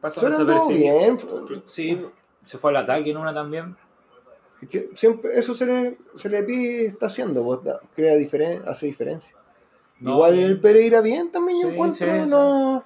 Pasa 0.00 0.28
bien. 0.68 1.18
Sí, 1.66 2.04
se 2.44 2.58
fue 2.58 2.70
al 2.70 2.76
ataque 2.78 3.10
en 3.10 3.16
una 3.16 3.32
también. 3.34 3.76
Es 4.60 4.68
que 4.68 4.90
siempre 4.94 5.30
eso 5.34 5.54
se 5.54 5.66
le, 5.66 5.98
se 6.14 6.28
le 6.28 6.42
pide, 6.42 6.86
está 6.86 7.06
haciendo, 7.06 7.62
crea 7.94 8.14
diferen 8.16 8.62
hace 8.66 8.86
diferencia. 8.86 9.34
No, 10.00 10.12
Igual 10.14 10.38
el 10.38 10.60
Pereira 10.60 11.00
bien 11.00 11.30
también 11.30 11.60
yo 11.62 11.68
Sí, 11.68 11.74
encuentro, 11.74 12.06
sí, 12.06 12.20
sí. 12.22 12.26
no. 12.26 12.84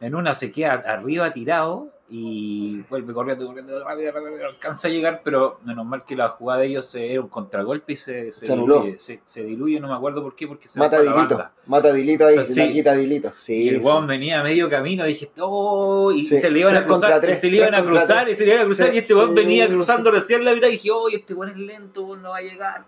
En 0.00 0.14
una 0.14 0.34
se 0.34 0.52
queda 0.52 0.74
arriba 0.74 1.32
tirado 1.32 1.90
y 2.08 2.82
vuelve 2.88 3.12
corriendo, 3.12 3.46
corriendo 3.46 3.84
rápido, 3.84 4.12
rápido, 4.12 4.46
alcanza 4.46 4.86
a 4.86 4.90
llegar, 4.92 5.22
pero 5.24 5.58
menos 5.64 5.84
mal 5.84 6.04
que 6.04 6.14
la 6.14 6.28
jugada 6.28 6.60
de 6.60 6.66
ellos 6.68 6.86
se- 6.86 7.12
era 7.12 7.20
un 7.20 7.26
contragolpe 7.28 7.94
y 7.94 7.96
se, 7.96 8.30
Se 8.30 8.52
anuló. 8.52 8.82
diluye, 8.82 9.00
se, 9.00 9.20
se 9.26 9.42
diluye, 9.42 9.80
no 9.80 9.88
me 9.88 9.94
acuerdo 9.94 10.22
por 10.22 10.36
qué, 10.36 10.46
porque 10.46 10.68
se 10.68 10.78
Mata 10.78 11.00
Dilito, 11.00 11.44
mata 11.66 11.92
Dilito 11.92 12.24
ahí, 12.26 12.46
Sí. 12.46 12.60
la 12.60 12.72
quita 12.72 12.94
Dilito. 12.94 13.32
Sí, 13.34 13.64
Y 13.64 13.68
el 13.70 13.80
sí. 13.80 13.86
weón 13.86 14.06
venía 14.06 14.38
a 14.40 14.44
medio 14.44 14.70
camino, 14.70 15.02
dije, 15.04 15.30
oh, 15.40 16.12
y 16.12 16.22
Sí, 16.22 16.38
se 16.38 16.48
le 16.48 16.60
iban 16.60 16.76
a 16.76 16.86
cruzar, 16.86 17.20
tres, 17.20 17.38
y 17.38 17.40
se 17.40 17.50
le 17.50 17.56
iban 17.56 17.74
a 17.74 17.82
cruzar, 17.84 18.24
tres. 18.24 18.36
y 18.36 18.38
se 18.38 18.44
le 18.46 18.50
iban 18.52 18.62
a 18.62 18.66
cruzar, 18.66 18.88
Sí, 18.90 18.94
y 18.94 18.98
este 18.98 19.14
sí, 19.14 19.20
venía 19.32 19.66
sí. 19.66 19.72
cruzando 19.72 20.10
recién 20.12 20.44
la 20.44 20.54
mitad, 20.54 20.68
y 20.68 20.72
dije, 20.72 20.90
oh, 20.92 21.08
este 21.08 21.34
weón 21.34 21.50
es 21.52 21.58
lento, 21.58 22.14
no 22.16 22.30
va 22.30 22.36
a 22.36 22.42
llegar. 22.42 22.84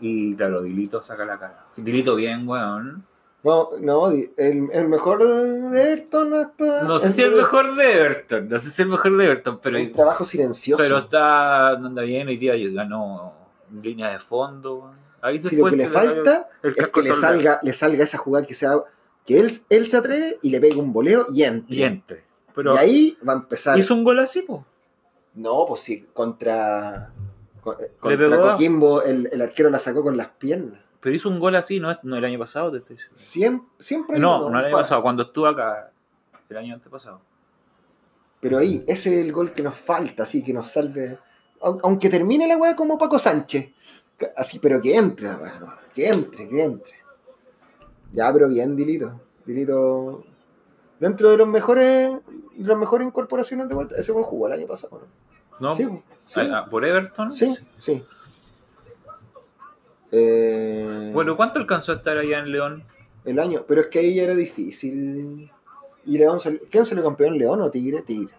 Y 0.00 0.34
claro, 0.34 0.62
Dilito 0.62 1.02
saca 1.02 1.24
la 1.26 1.38
cara. 1.38 1.66
Dilito 1.76 2.14
bien, 2.16 2.48
weón. 2.48 3.04
No, 3.46 3.70
no, 3.80 4.08
el, 4.08 4.30
el 4.72 4.88
mejor 4.88 5.24
de 5.70 5.82
Everton 5.82 6.34
hasta. 6.34 6.82
No 6.82 6.98
sé 6.98 7.10
si 7.10 7.22
el 7.22 7.32
mejor 7.36 7.76
de 7.76 7.92
Everton, 7.92 8.48
no 8.48 8.58
sé 8.58 8.70
si 8.70 8.82
el 8.82 8.88
mejor 8.88 9.16
de 9.16 9.24
Everton, 9.24 9.60
pero, 9.62 9.78
Un 9.78 9.92
trabajo 9.92 10.24
silencioso. 10.24 10.82
pero 10.82 10.98
está, 10.98 11.68
anda 11.70 12.02
bien, 12.02 12.26
hoy 12.26 12.36
día 12.38 12.54
ganó 12.74 13.34
en 13.72 13.82
línea 13.82 14.10
de 14.10 14.18
fondo. 14.18 14.92
Ahí 15.22 15.40
si 15.40 15.54
lo 15.56 15.66
que 15.66 15.76
le 15.76 15.86
falta 15.88 16.48
el 16.62 16.74
es 16.76 16.88
que 16.88 17.02
le 17.02 17.14
salga, 17.14 17.60
le 17.62 17.72
salga 17.72 18.02
esa 18.04 18.18
jugada 18.18 18.44
que 18.44 18.54
sea. 18.54 18.82
Que 19.24 19.38
él, 19.40 19.50
él 19.70 19.88
se 19.88 19.96
atreve 19.96 20.38
y 20.42 20.50
le 20.50 20.60
pegue 20.60 20.76
un 20.76 20.92
voleo 20.92 21.26
y 21.32 21.42
entre. 21.44 21.76
y 21.76 21.82
entre. 21.82 22.24
Pero 22.54 22.74
y 22.74 22.78
ahí 22.78 23.16
va 23.28 23.32
a 23.32 23.36
empezar. 23.36 23.78
hizo 23.78 23.94
un 23.94 24.02
gol 24.04 24.18
así, 24.20 24.42
po. 24.42 24.64
No, 25.34 25.66
pues 25.68 25.80
sí, 25.82 26.06
contra. 26.12 27.10
con- 27.60 27.76
eh, 27.80 27.90
Contra. 28.00 28.52
Coquimbo, 28.52 29.02
el, 29.02 29.28
el 29.32 29.42
arquero 29.42 29.68
la 29.70 29.78
sacó 29.78 30.02
con 30.02 30.16
las 30.16 30.28
piernas. 30.28 30.80
Pero 31.06 31.14
hizo 31.14 31.28
un 31.28 31.38
gol 31.38 31.54
así, 31.54 31.78
no, 31.78 31.96
no 32.02 32.16
el 32.16 32.24
año 32.24 32.36
pasado, 32.36 32.72
te 32.72 32.78
estoy 32.78 32.96
diciendo. 32.96 33.16
Siempre, 33.16 33.68
siempre 33.78 34.18
No, 34.18 34.50
no 34.50 34.58
el 34.58 34.64
año 34.64 34.76
pasado, 34.76 35.02
cuando 35.02 35.22
estuve 35.22 35.50
acá, 35.50 35.92
el 36.48 36.56
año 36.56 36.74
antepasado. 36.74 37.20
Pero 38.40 38.58
ahí, 38.58 38.82
ese 38.88 39.14
es 39.20 39.24
el 39.24 39.30
gol 39.30 39.52
que 39.52 39.62
nos 39.62 39.76
falta, 39.76 40.24
así 40.24 40.42
que 40.42 40.52
nos 40.52 40.66
salve. 40.66 41.16
Aun- 41.60 41.78
Aunque 41.84 42.10
termine 42.10 42.48
la 42.48 42.56
weá 42.56 42.74
como 42.74 42.98
Paco 42.98 43.20
Sánchez. 43.20 43.72
Así, 44.36 44.58
pero 44.58 44.80
que 44.80 44.96
entre, 44.96 45.32
weá, 45.36 45.78
que 45.94 46.08
entre, 46.08 46.48
que 46.48 46.64
entre. 46.64 46.94
Ya, 48.10 48.32
pero 48.32 48.48
bien, 48.48 48.74
Dilito. 48.74 49.20
Dilito. 49.44 50.24
Dentro 50.98 51.30
de 51.30 51.36
los 51.36 51.46
mejores, 51.46 52.10
de 52.56 52.66
las 52.68 52.76
mejores 52.76 53.06
incorporaciones 53.06 53.68
de 53.68 53.76
vuelta. 53.76 53.94
Ese 53.94 54.10
buen 54.10 54.24
jugó 54.24 54.48
el 54.48 54.54
año 54.54 54.66
pasado, 54.66 55.02
¿no? 55.60 55.68
¿No? 55.68 55.72
Sí, 55.76 55.86
sí. 56.24 56.40
¿Por 56.68 56.84
Everton? 56.84 57.30
Sí, 57.30 57.56
sí. 57.78 58.04
Eh, 60.12 61.10
Bueno, 61.12 61.36
¿cuánto 61.36 61.58
alcanzó 61.58 61.92
a 61.92 61.96
estar 61.96 62.16
allá 62.18 62.38
en 62.38 62.52
León? 62.52 62.84
el 63.24 63.40
año, 63.40 63.64
pero 63.66 63.80
es 63.80 63.88
que 63.88 63.98
ahí 63.98 64.14
ya 64.14 64.22
era 64.22 64.34
difícil. 64.36 65.50
Y 66.04 66.16
León 66.18 66.38
salió, 66.38 66.60
¿quién 66.70 66.84
salió 66.84 67.02
campeón? 67.02 67.36
¿León 67.36 67.60
o 67.60 67.70
Tigre? 67.70 68.02
Tigre. 68.02 68.32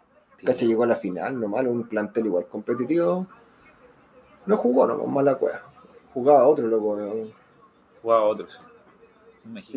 Cacha 0.46 0.66
llegó 0.66 0.84
a 0.84 0.88
la 0.88 0.96
final, 0.96 1.38
no 1.40 1.50
malo, 1.50 1.72
un 1.72 1.88
plantel 1.90 2.28
igual 2.28 2.46
competitivo. 2.48 3.28
No 4.46 4.56
jugó, 4.56 4.88
no, 4.88 4.98
con 4.98 5.14
mala 5.14 5.36
cueva. 5.36 5.62
Jugaba 6.14 6.48
otro, 6.48 6.68
loco. 6.68 6.98
eh. 7.02 7.34
Jugaba 8.02 8.24
otro, 8.24 8.48
sí. 8.50 8.58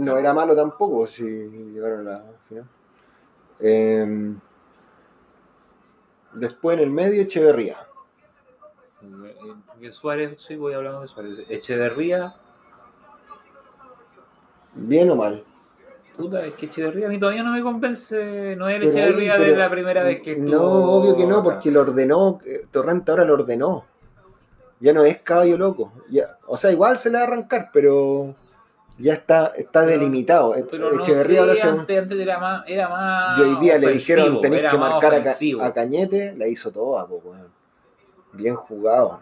No 0.00 0.16
era 0.16 0.32
malo 0.32 0.54
tampoco 0.54 1.04
si 1.06 1.24
llegaron 1.24 2.06
a 2.06 2.10
la 2.12 2.24
final. 2.42 2.64
Eh, 3.58 4.34
después 6.34 6.76
en 6.76 6.84
el 6.84 6.90
medio, 6.90 7.22
Echeverría. 7.22 7.76
Suárez, 9.92 10.40
sí, 10.40 10.56
voy 10.56 10.74
hablando 10.74 11.00
de 11.02 11.08
Suárez. 11.08 11.38
Echeverría, 11.48 12.34
Bien 14.74 15.10
o 15.10 15.16
mal. 15.16 15.44
puta, 16.16 16.44
es 16.46 16.54
que 16.54 16.66
Echeverría 16.66 17.06
a 17.06 17.08
mí 17.08 17.18
todavía 17.18 17.42
no 17.42 17.52
me 17.52 17.62
convence. 17.62 18.54
No 18.56 18.68
es 18.68 18.76
el 18.76 18.82
Pero 18.90 18.92
ahí, 18.92 19.02
Echeverría 19.10 19.38
de 19.38 19.56
la 19.56 19.70
primera 19.70 20.02
vez 20.02 20.22
que 20.22 20.32
estuvo. 20.32 20.50
No, 20.50 20.62
obvio 20.92 21.16
que 21.16 21.26
no, 21.26 21.42
porque 21.42 21.70
lo 21.70 21.80
ordenó. 21.80 22.38
eh, 22.44 22.66
Torrente 22.70 23.10
ahora 23.10 23.24
lo 23.24 23.34
ordenó. 23.34 23.84
Ya 24.80 24.92
no 24.92 25.04
es 25.04 25.18
caballo 25.18 25.58
loco. 25.58 25.92
Ya, 26.08 26.38
o 26.46 26.56
sea, 26.56 26.70
igual 26.70 26.98
se 26.98 27.10
le 27.10 27.16
va 27.18 27.24
a 27.24 27.26
arrancar, 27.26 27.70
pero 27.72 28.34
ya 28.98 29.12
está, 29.14 29.46
está 29.56 29.80
Pero- 29.84 29.92
delimitado. 29.98 30.54
No 30.54 30.90
Echeverría 31.00 31.24
sé, 31.24 31.38
ahora 31.38 31.54
se. 31.56 31.66
antes, 31.68 32.02
antes 32.02 32.18
era 32.18 32.38
más, 32.38 32.64
era 32.66 32.88
más 32.88 33.38
Y 33.38 33.42
hoy 33.42 33.56
día 33.60 33.78
le 33.78 33.88
dijeron 33.92 34.38
era 34.44 34.70
que 34.70 34.78
marcar 34.78 35.14
a, 35.14 35.66
a 35.66 35.72
Cañete, 35.72 36.34
la 36.36 36.46
hizo 36.46 36.70
toda, 36.70 37.06
po. 37.06 37.22
Bien 38.32 38.54
jugado. 38.54 39.20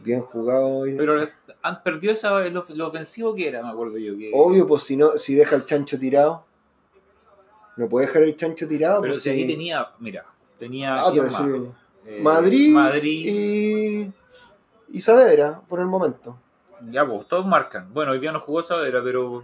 Bien 0.00 0.20
jugado. 0.20 0.86
y- 0.86 0.96
Pero 0.96 1.26
han 1.62 1.82
perdido 1.82 2.12
esa, 2.12 2.38
lo, 2.48 2.64
lo 2.74 2.86
ofensivo 2.88 3.34
que 3.34 3.48
era, 3.48 3.62
me 3.62 3.70
acuerdo 3.70 3.98
yo. 3.98 4.16
Que, 4.16 4.30
Obvio, 4.34 4.66
pues 4.66 4.82
si 4.82 4.96
no, 4.96 5.16
si 5.16 5.34
deja 5.34 5.56
el 5.56 5.64
chancho 5.66 5.98
tirado. 5.98 6.44
No 7.76 7.88
puede 7.88 8.06
dejar 8.06 8.22
el 8.22 8.36
chancho 8.36 8.66
tirado. 8.66 9.00
Pero 9.02 9.14
pues, 9.14 9.22
si 9.22 9.30
ahí 9.30 9.46
tenía, 9.46 9.88
mira, 9.98 10.24
tenía 10.58 11.02
Ah. 11.04 11.12
Eh, 12.06 12.20
Madrid, 12.22 12.72
Madrid, 12.74 13.26
y. 13.26 14.12
Y 14.96 15.00
Saavedra, 15.00 15.60
por 15.68 15.80
el 15.80 15.86
momento. 15.86 16.38
ya 16.90 17.04
pues, 17.06 17.26
todos 17.26 17.44
marcan. 17.46 17.92
Bueno, 17.92 18.12
hoy 18.12 18.20
día 18.20 18.30
no 18.32 18.40
jugó 18.40 18.62
Saavedra, 18.62 19.02
pero 19.02 19.42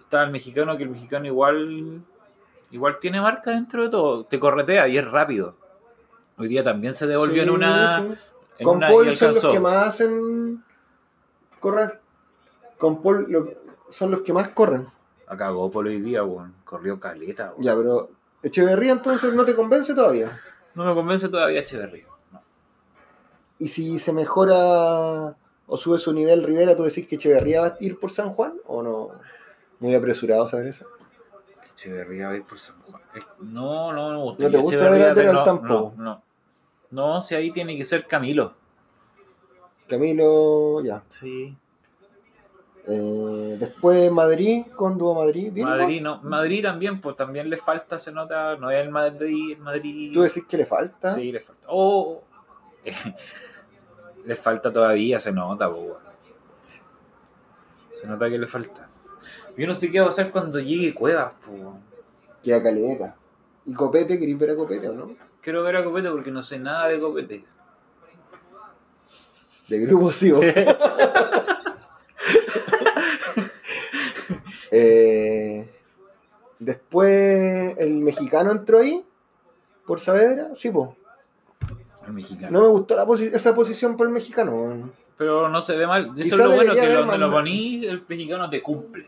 está 0.00 0.24
el 0.24 0.30
mexicano 0.30 0.76
que 0.76 0.84
el 0.84 0.90
mexicano 0.90 1.26
igual 1.26 2.00
igual 2.70 2.98
tiene 3.00 3.20
marca 3.20 3.50
dentro 3.50 3.82
de 3.82 3.90
todo, 3.90 4.24
te 4.24 4.40
corretea 4.40 4.88
y 4.88 4.96
es 4.96 5.06
rápido. 5.08 5.54
Hoy 6.38 6.48
día 6.48 6.64
también 6.64 6.94
se 6.94 7.06
devolvió 7.06 7.42
Sí, 7.42 7.48
en 7.48 7.54
una, 7.54 8.00
sí. 8.00 8.14
Con 8.62 8.80
Paul 8.80 9.16
son 9.16 9.34
los 9.34 9.44
que 9.46 9.60
más 9.60 9.86
hacen 9.86 10.64
correr. 11.60 12.00
Con 12.78 13.02
Paul, 13.02 13.26
lo- 13.28 13.54
son 13.88 14.10
los 14.10 14.20
que 14.22 14.32
más 14.32 14.48
corren. 14.48 14.86
Acá 15.26 15.52
por 15.52 15.86
hoy 15.86 16.00
día, 16.00 16.24
weón. 16.24 16.54
Corrió 16.64 16.98
caleta, 16.98 17.50
weón. 17.52 17.62
Ya, 17.62 17.76
pero 17.76 18.10
Echeverría 18.42 18.92
entonces 18.92 19.34
no 19.34 19.44
te 19.44 19.54
convence 19.54 19.94
todavía. 19.94 20.40
No 20.74 20.84
me 20.84 20.94
convence 20.94 21.28
todavía 21.28 21.60
Echeverría. 21.60 22.06
No. 22.32 22.40
Y 23.58 23.68
si 23.68 23.98
se 23.98 24.12
mejora 24.12 25.36
o 25.66 25.76
sube 25.76 25.98
su 25.98 26.12
nivel 26.12 26.42
Rivera, 26.42 26.74
¿tú 26.74 26.84
decís 26.84 27.06
que 27.06 27.16
Echeverría 27.16 27.60
va 27.60 27.66
a 27.68 27.76
ir 27.80 27.98
por 27.98 28.10
San 28.10 28.30
Juan 28.34 28.54
o 28.66 28.82
no? 28.82 29.10
Muy 29.78 29.94
apresurado 29.94 30.46
saber 30.46 30.68
eso. 30.68 30.86
Echeverría 31.74 32.26
va 32.28 32.32
a 32.32 32.36
ir 32.36 32.44
por 32.44 32.58
San 32.58 32.76
Juan. 32.82 33.02
No, 33.40 33.92
no, 33.92 34.12
no. 34.12 34.36
¿No 34.38 34.50
te 34.50 34.56
gusta 34.58 34.90
de 34.90 34.98
lateral 34.98 35.34
no, 35.34 35.42
tampoco? 35.44 35.94
No, 35.96 36.02
no. 36.04 36.22
No, 36.90 37.22
si 37.22 37.34
ahí 37.34 37.50
tiene 37.50 37.76
que 37.76 37.84
ser 37.84 38.06
Camilo. 38.06 38.54
Camilo, 39.88 40.82
ya. 40.84 41.02
Sí. 41.08 41.56
Eh, 42.86 43.56
después 43.58 44.10
Madrid, 44.10 44.64
Cónduo 44.74 45.14
Madrid. 45.14 45.52
¿Bien 45.52 45.68
Madrid, 45.68 46.00
no. 46.00 46.20
Madrid 46.22 46.62
también, 46.62 47.00
pues 47.00 47.16
también 47.16 47.50
le 47.50 47.56
falta, 47.56 47.98
se 47.98 48.10
nota. 48.10 48.56
No 48.56 48.70
es 48.70 48.84
el 48.84 48.90
Madrid, 48.90 49.52
el 49.52 49.58
Madrid. 49.58 50.12
¿Tú 50.12 50.22
decís 50.22 50.44
que 50.48 50.56
le 50.56 50.64
falta? 50.64 51.14
Sí, 51.14 51.30
le 51.30 51.40
falta. 51.40 51.66
Oh, 51.68 52.22
le 54.24 54.36
falta 54.36 54.72
todavía, 54.72 55.20
se 55.20 55.32
nota, 55.32 55.68
weón. 55.68 55.98
Se 57.92 58.06
nota 58.06 58.30
que 58.30 58.38
le 58.38 58.46
falta. 58.46 58.88
Yo 59.56 59.66
no 59.66 59.74
sé 59.74 59.90
qué 59.90 60.00
va 60.00 60.06
a 60.06 60.10
hacer 60.10 60.30
cuando 60.30 60.58
llegue 60.58 60.94
Cuevas, 60.94 61.32
weón. 61.46 61.80
Queda 62.42 62.62
caleta. 62.62 63.16
¿Y 63.66 63.74
Copete? 63.74 64.18
¿Querés 64.18 64.38
ver 64.38 64.50
a 64.50 64.56
Copete 64.56 64.88
o 64.88 64.94
no? 64.94 65.29
Quiero 65.42 65.62
ver 65.62 65.76
a 65.76 65.84
Copete 65.84 66.10
porque 66.10 66.30
no 66.30 66.42
sé 66.42 66.58
nada 66.58 66.88
de 66.88 67.00
Copete. 67.00 67.44
De 69.68 69.78
grupo 69.80 70.12
sí. 70.12 70.30
vos. 70.32 70.44
Eh, 74.72 75.68
después 76.60 77.76
el 77.78 77.94
mexicano 77.98 78.52
entró 78.52 78.78
ahí. 78.78 79.04
Por 79.84 79.98
Saavedra. 79.98 80.54
Sí, 80.54 80.70
pues. 80.70 80.90
El 82.06 82.12
mexicano. 82.12 82.50
No 82.52 82.60
me 82.66 82.68
gustó 82.68 82.94
la 82.96 83.04
posi- 83.04 83.34
esa 83.34 83.52
posición 83.54 83.96
por 83.96 84.06
el 84.06 84.12
mexicano. 84.12 84.92
Pero 85.18 85.48
no 85.48 85.60
se 85.60 85.76
ve 85.76 85.86
mal. 85.86 86.12
Eso 86.16 86.36
es 86.36 86.38
lo 86.38 86.54
bueno, 86.54 86.72
que 86.74 86.86
donde 86.88 87.18
lo 87.18 87.30
poní, 87.30 87.84
el 87.84 88.04
mexicano 88.08 88.48
te 88.48 88.62
cumple. 88.62 89.06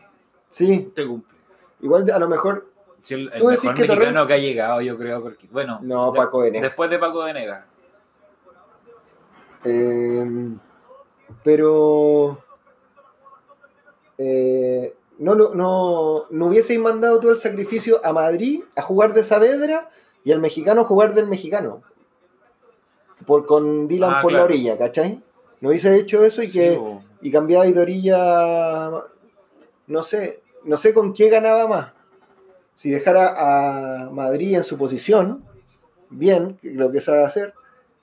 Sí, 0.49 0.91
Te 0.93 1.07
cumple. 1.07 1.35
igual 1.81 2.09
a 2.11 2.19
lo 2.19 2.27
mejor. 2.27 2.69
El, 3.09 3.29
¿Tú 3.37 3.47
decís 3.47 3.63
mejor 3.65 3.75
que 3.75 3.83
Torrent- 3.85 3.97
mexicano 3.99 4.27
que 4.27 4.33
ha 4.33 4.37
llegado, 4.37 4.81
yo 4.81 4.97
creo. 4.97 5.21
Porque, 5.21 5.47
bueno, 5.51 5.79
No, 5.83 6.11
de- 6.11 6.17
Paco 6.17 6.39
Venegas. 6.39 6.63
después 6.63 6.89
de 6.89 6.99
Paco 6.99 7.23
Venegas. 7.25 7.65
eh, 9.65 10.49
pero. 11.43 12.39
eh, 14.17 14.95
no, 15.19 15.35
lo- 15.35 15.53
no, 15.55 16.25
no 16.29 16.45
hubieseis 16.47 16.79
mandado 16.79 17.19
tú 17.19 17.29
el 17.29 17.39
sacrificio 17.39 17.99
a 18.03 18.13
Madrid 18.13 18.63
a 18.75 18.81
jugar 18.81 19.13
de 19.13 19.23
Saavedra 19.23 19.89
y 20.23 20.31
al 20.31 20.39
mexicano 20.39 20.81
a 20.81 20.85
jugar 20.85 21.13
del 21.13 21.27
mexicano. 21.27 21.81
Por, 23.25 23.45
con 23.45 23.87
Dylan 23.87 24.15
Ah, 24.15 24.21
por 24.21 24.31
la 24.33 24.43
orilla, 24.43 24.77
¿cachai? 24.77 25.21
No 25.61 25.69
hubiese 25.69 25.95
hecho 25.95 26.25
eso 26.25 26.41
y 26.41 26.47
Sí, 26.47 26.53
que. 26.59 26.99
y 27.21 27.31
cambiaba 27.31 27.65
de 27.65 27.79
orilla, 27.79 28.89
no 29.87 30.03
sé, 30.03 30.41
no 30.65 30.75
sé 30.77 30.93
con 30.93 31.13
qué 31.13 31.29
ganaba 31.29 31.67
más. 31.67 31.93
Si 32.75 32.89
dejara 32.89 34.05
a 34.05 34.09
Madrid 34.09 34.55
en 34.55 34.63
su 34.63 34.77
posición, 34.77 35.43
bien, 36.09 36.57
lo 36.63 36.91
que 36.91 37.01
sabe 37.01 37.23
hacer, 37.23 37.53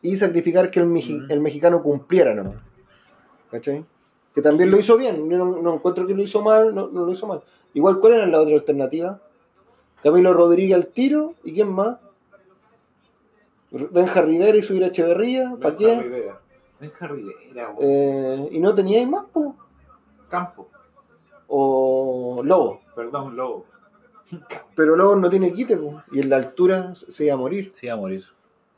y 0.03 0.17
sacrificar 0.17 0.71
que 0.71 0.81
el, 0.81 0.87
Ujú. 0.87 1.27
el 1.29 1.41
mexicano 1.41 1.83
cumpliera 1.83 2.35
nomás. 2.35 2.55
¿Cachai? 3.51 3.85
Que 4.35 4.43
también 4.43 4.71
lo 4.71 4.79
hizo 4.79 4.97
bien, 4.97 5.29
yo 5.29 5.37
no, 5.39 5.61
no 5.61 5.75
encuentro 5.75 6.07
que 6.07 6.15
lo 6.15 6.23
hizo 6.23 6.41
mal, 6.41 6.75
no, 6.75 6.89
no 6.89 7.05
lo 7.05 7.13
hizo 7.13 7.27
mal. 7.27 7.43
Igual, 7.75 7.99
¿cuál 7.99 8.15
era 8.15 8.27
la 8.27 8.41
otra 8.41 8.55
alternativa? 8.55 9.21
Camilo 10.03 10.33
Rodríguez 10.33 10.77
al 10.77 10.87
tiro, 10.87 11.35
¿y 11.45 11.53
quién 11.53 11.73
más? 11.73 11.99
Benja 13.71 14.23
Rivera 14.23 14.57
y 14.57 14.63
subir 14.63 14.83
a 14.85 14.89
Echeverría, 14.89 15.51
¿para 15.61 15.71
Benja 15.71 15.77
qué? 15.79 16.03
Rivera. 16.03 16.41
Benja 16.81 17.07
Rivera. 17.09 17.75
Eh, 17.81 18.49
y 18.53 18.59
no 18.61 18.75
teníais 18.75 19.07
más, 19.09 19.27
po. 19.27 19.55
Campo. 20.29 20.69
o 21.49 22.41
Lobo. 22.45 22.81
Perdón, 22.95 23.37
Lobo. 23.37 23.67
Pero 24.75 24.97
Lobo 24.97 25.17
no 25.17 25.29
tiene 25.29 25.53
quite, 25.53 25.77
po, 25.77 26.03
y 26.13 26.21
en 26.21 26.31
la 26.31 26.37
altura 26.37 26.95
se 26.95 27.25
iba 27.25 27.35
a 27.35 27.39
morir. 27.39 27.71
Se 27.75 27.87
iba 27.87 27.95
a 27.95 27.99
morir. 27.99 28.25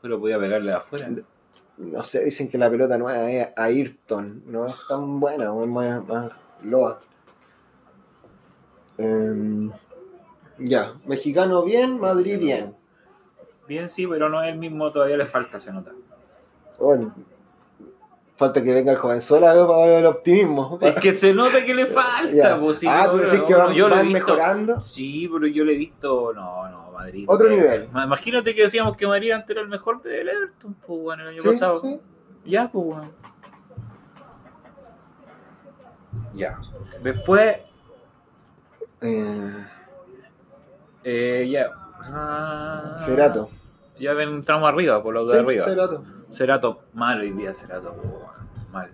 Pero 0.01 0.19
podía 0.19 0.39
pegarle 0.39 0.71
de 0.71 0.77
afuera. 0.77 1.09
No 1.77 2.03
sé, 2.03 2.23
dicen 2.23 2.49
que 2.49 2.57
la 2.57 2.69
pelota 2.69 2.97
nueva 2.97 3.31
es 3.31 3.49
Ayrton, 3.55 4.43
no 4.45 4.67
es 4.67 4.75
tan 4.87 5.19
buena, 5.19 5.45
es 5.45 5.67
más, 5.67 6.07
más 6.07 6.31
loa. 6.63 6.99
Em, 8.97 9.71
ya, 10.59 10.93
mexicano 11.05 11.63
bien, 11.63 11.99
Madrid 11.99 12.39
bien. 12.39 12.75
Bien, 13.67 13.89
sí, 13.89 14.05
pero 14.05 14.29
no 14.29 14.43
es 14.43 14.51
el 14.51 14.59
mismo, 14.59 14.91
todavía 14.91 15.17
le 15.17 15.25
falta, 15.25 15.59
se 15.59 15.71
nota. 15.71 15.93
Oh, 16.77 16.95
falta 18.35 18.63
que 18.63 18.73
venga 18.73 18.91
el 18.91 18.97
jovenzuela 18.97 19.53
para 19.67 19.79
ver 19.85 19.99
el 19.99 20.05
optimismo. 20.07 20.77
Es 20.81 20.95
que 20.95 21.11
se 21.13 21.33
nota 21.33 21.63
que 21.65 21.73
le 21.75 21.85
falta, 21.87 22.59
pues, 22.59 22.79
sí, 22.79 22.87
ah, 22.89 23.03
no, 23.05 23.11
tú 23.11 23.17
decís 23.17 23.39
no, 23.39 23.45
que 23.45 23.53
van, 23.55 23.73
yo 23.73 23.87
lo 23.87 23.95
he 23.95 23.97
van 23.99 24.07
visto- 24.07 24.25
mejorando. 24.27 24.83
Sí, 24.83 25.29
pero 25.31 25.47
yo 25.47 25.63
le 25.65 25.73
he 25.73 25.77
visto. 25.77 26.33
No, 26.33 26.67
no, 26.69 26.91
Madrid. 26.91 27.25
Otro 27.27 27.49
nivel. 27.49 27.89
ma- 27.91 28.05
Imagínate 28.05 28.53
que 28.55 28.63
decíamos 28.63 28.95
que 28.97 29.05
Madrid 29.07 29.31
antes 29.31 29.49
era 29.51 29.61
el 29.61 29.67
mejor 29.69 30.01
del 30.01 30.27
Everton, 30.29 30.73
pues, 30.85 30.99
bueno, 31.01 31.23
el 31.23 31.29
año 31.29 31.39
Sí, 31.41 31.47
pasado. 31.49 31.79
sí. 31.79 31.99
Ya, 32.45 32.69
pues, 32.71 32.85
bueno. 32.85 33.11
Ya. 36.35 36.59
Después, 37.01 37.57
Eh, 39.01 39.65
eh, 41.03 41.47
ya. 41.51 41.69
Ah, 42.05 42.93
Cerato. 42.97 43.49
Ya 43.99 44.11
entramos 44.11 44.67
arriba, 44.69 45.03
por 45.03 45.13
los 45.13 45.27
de 45.27 45.33
Sí, 45.39 45.39
arriba. 45.45 45.65
Cerato. 45.65 46.03
Cerato, 46.33 46.81
mal 46.93 47.19
hoy 47.19 47.31
día, 47.31 47.53
Cerato, 47.53 47.93
pues, 47.95 48.71
mal. 48.71 48.91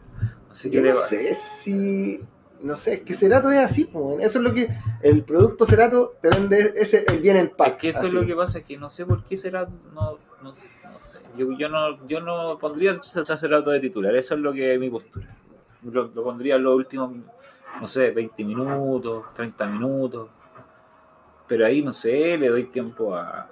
Así 0.52 0.70
que 0.70 0.78
Yo 0.78 0.84
le 0.84 0.92
no 0.92 0.98
va. 0.98 1.06
sé 1.06 1.34
si. 1.36 2.22
No 2.62 2.76
sé, 2.76 2.96
es 2.96 3.02
que 3.02 3.14
Cerato 3.14 3.50
es 3.50 3.60
así, 3.60 3.90
weón. 3.94 4.20
eso 4.20 4.40
es 4.40 4.44
lo 4.44 4.54
que. 4.54 4.68
El 5.02 5.24
producto 5.24 5.66
Cerato 5.66 6.16
te 6.22 6.30
vende 6.30 6.60
ese, 6.76 7.06
bien 7.22 7.38
el 7.38 7.52
pack. 7.52 7.76
Es 7.76 7.82
que 7.82 7.90
eso 7.90 8.00
así. 8.00 8.08
es 8.08 8.14
lo 8.14 8.26
que 8.26 8.36
pasa, 8.36 8.58
es 8.60 8.66
que 8.66 8.78
no 8.78 8.90
sé 8.90 9.06
por 9.06 9.24
qué 9.24 9.38
será, 9.38 9.70
no, 9.94 10.18
no, 10.44 10.50
no 10.50 10.54
sé, 10.54 11.20
yo, 11.38 11.52
yo 11.58 11.70
no, 11.70 12.06
yo 12.08 12.20
no 12.20 12.58
pondría 12.60 12.92
a 12.92 13.38
Cerato 13.38 13.70
de 13.70 13.80
titular, 13.80 14.14
eso 14.16 14.34
es 14.36 14.42
lo 14.42 14.52
que 14.52 14.74
es 14.74 14.80
mi 14.80 14.90
postura. 14.90 15.38
Lo, 15.84 16.08
lo 16.14 16.24
pondría 16.24 16.58
en 16.58 16.64
los 16.64 16.76
últimos, 16.76 17.12
no 17.80 17.88
sé, 17.88 18.12
20 18.12 18.44
minutos, 18.44 19.34
30 19.34 19.66
minutos, 19.68 20.28
pero 21.48 21.66
ahí 21.66 21.82
no 21.82 21.94
sé, 21.94 22.38
le 22.38 22.50
doy 22.50 22.66
tiempo 22.66 23.16
a 23.16 23.50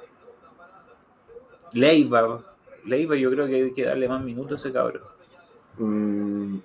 Leiva, 1.72 2.44
Leiva 2.88 3.16
yo 3.16 3.30
creo 3.32 3.48
que 3.48 3.56
hay 3.56 3.74
que 3.74 3.86
darle 3.86 4.08
más 4.08 4.22
minutos 4.24 4.54
a 4.54 4.68
ese 4.68 4.74
cabrón. 4.74 5.04
Mm, 5.78 6.58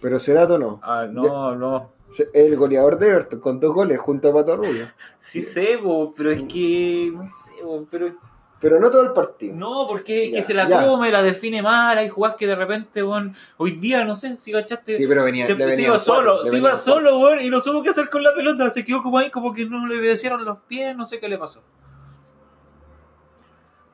pero 0.00 0.18
Cerato 0.18 0.58
no. 0.58 0.80
Ah, 0.82 1.06
no, 1.10 1.56
no, 1.56 1.92
El 2.32 2.56
goleador 2.56 2.98
de 2.98 3.08
Everton 3.08 3.40
con 3.40 3.58
dos 3.60 3.74
goles 3.74 3.98
junto 3.98 4.28
a 4.28 4.34
Pato 4.34 4.56
Rubio. 4.56 4.88
sí 5.18 5.42
sé, 5.42 5.78
pero 6.16 6.30
es 6.30 6.42
que, 6.44 7.10
no 7.12 7.26
sé, 7.26 7.50
pero 7.90 8.14
Pero 8.60 8.78
no 8.78 8.90
todo 8.90 9.02
el 9.02 9.12
partido. 9.12 9.56
No, 9.56 9.86
porque 9.88 10.24
es 10.24 10.30
Ya, 10.30 10.36
que 10.36 10.42
se 10.42 10.54
la 10.54 10.68
ya. 10.68 10.84
come, 10.86 11.10
la 11.10 11.22
define 11.22 11.62
mal, 11.62 11.96
hay 11.96 12.08
jugadas 12.10 12.36
que 12.36 12.46
de 12.46 12.54
repente, 12.54 13.02
weón, 13.02 13.34
hoy 13.56 13.70
día, 13.72 14.04
no 14.04 14.14
sé, 14.14 14.36
si 14.36 14.52
cachaste, 14.52 14.92
Sí, 14.92 15.06
pero 15.06 15.24
venía. 15.24 15.46
se, 15.46 15.54
le 15.54 15.74
se 15.74 15.82
iba 15.82 15.98
solo, 15.98 16.44
se 16.44 16.58
iba 16.58 16.74
solo, 16.74 17.18
weón, 17.20 17.40
y 17.40 17.48
no 17.48 17.60
supo 17.60 17.82
qué 17.82 17.88
hacer 17.88 18.10
con 18.10 18.22
la 18.22 18.34
pelota, 18.34 18.68
se 18.70 18.84
quedó 18.84 19.02
como 19.02 19.16
ahí, 19.18 19.30
como 19.30 19.52
que 19.54 19.64
no 19.64 19.86
le 19.86 19.98
obedecieron 19.98 20.44
los 20.44 20.58
pies, 20.68 20.94
no 20.94 21.06
sé 21.06 21.18
qué 21.20 21.28
le 21.28 21.38
pasó. 21.38 21.62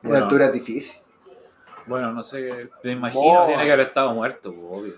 En 0.03 0.09
Bueno. 0.09 0.25
altura 0.25 0.49
difícil. 0.51 0.95
Bueno, 1.87 2.11
no 2.11 2.21
sé, 2.23 2.67
me 2.83 2.91
imagino, 2.91 3.43
Oh. 3.43 3.47
tiene 3.47 3.63
que 3.65 3.71
haber 3.71 3.87
estado 3.87 4.13
muerto, 4.13 4.53
pues, 4.53 4.81
obvio. 4.81 4.93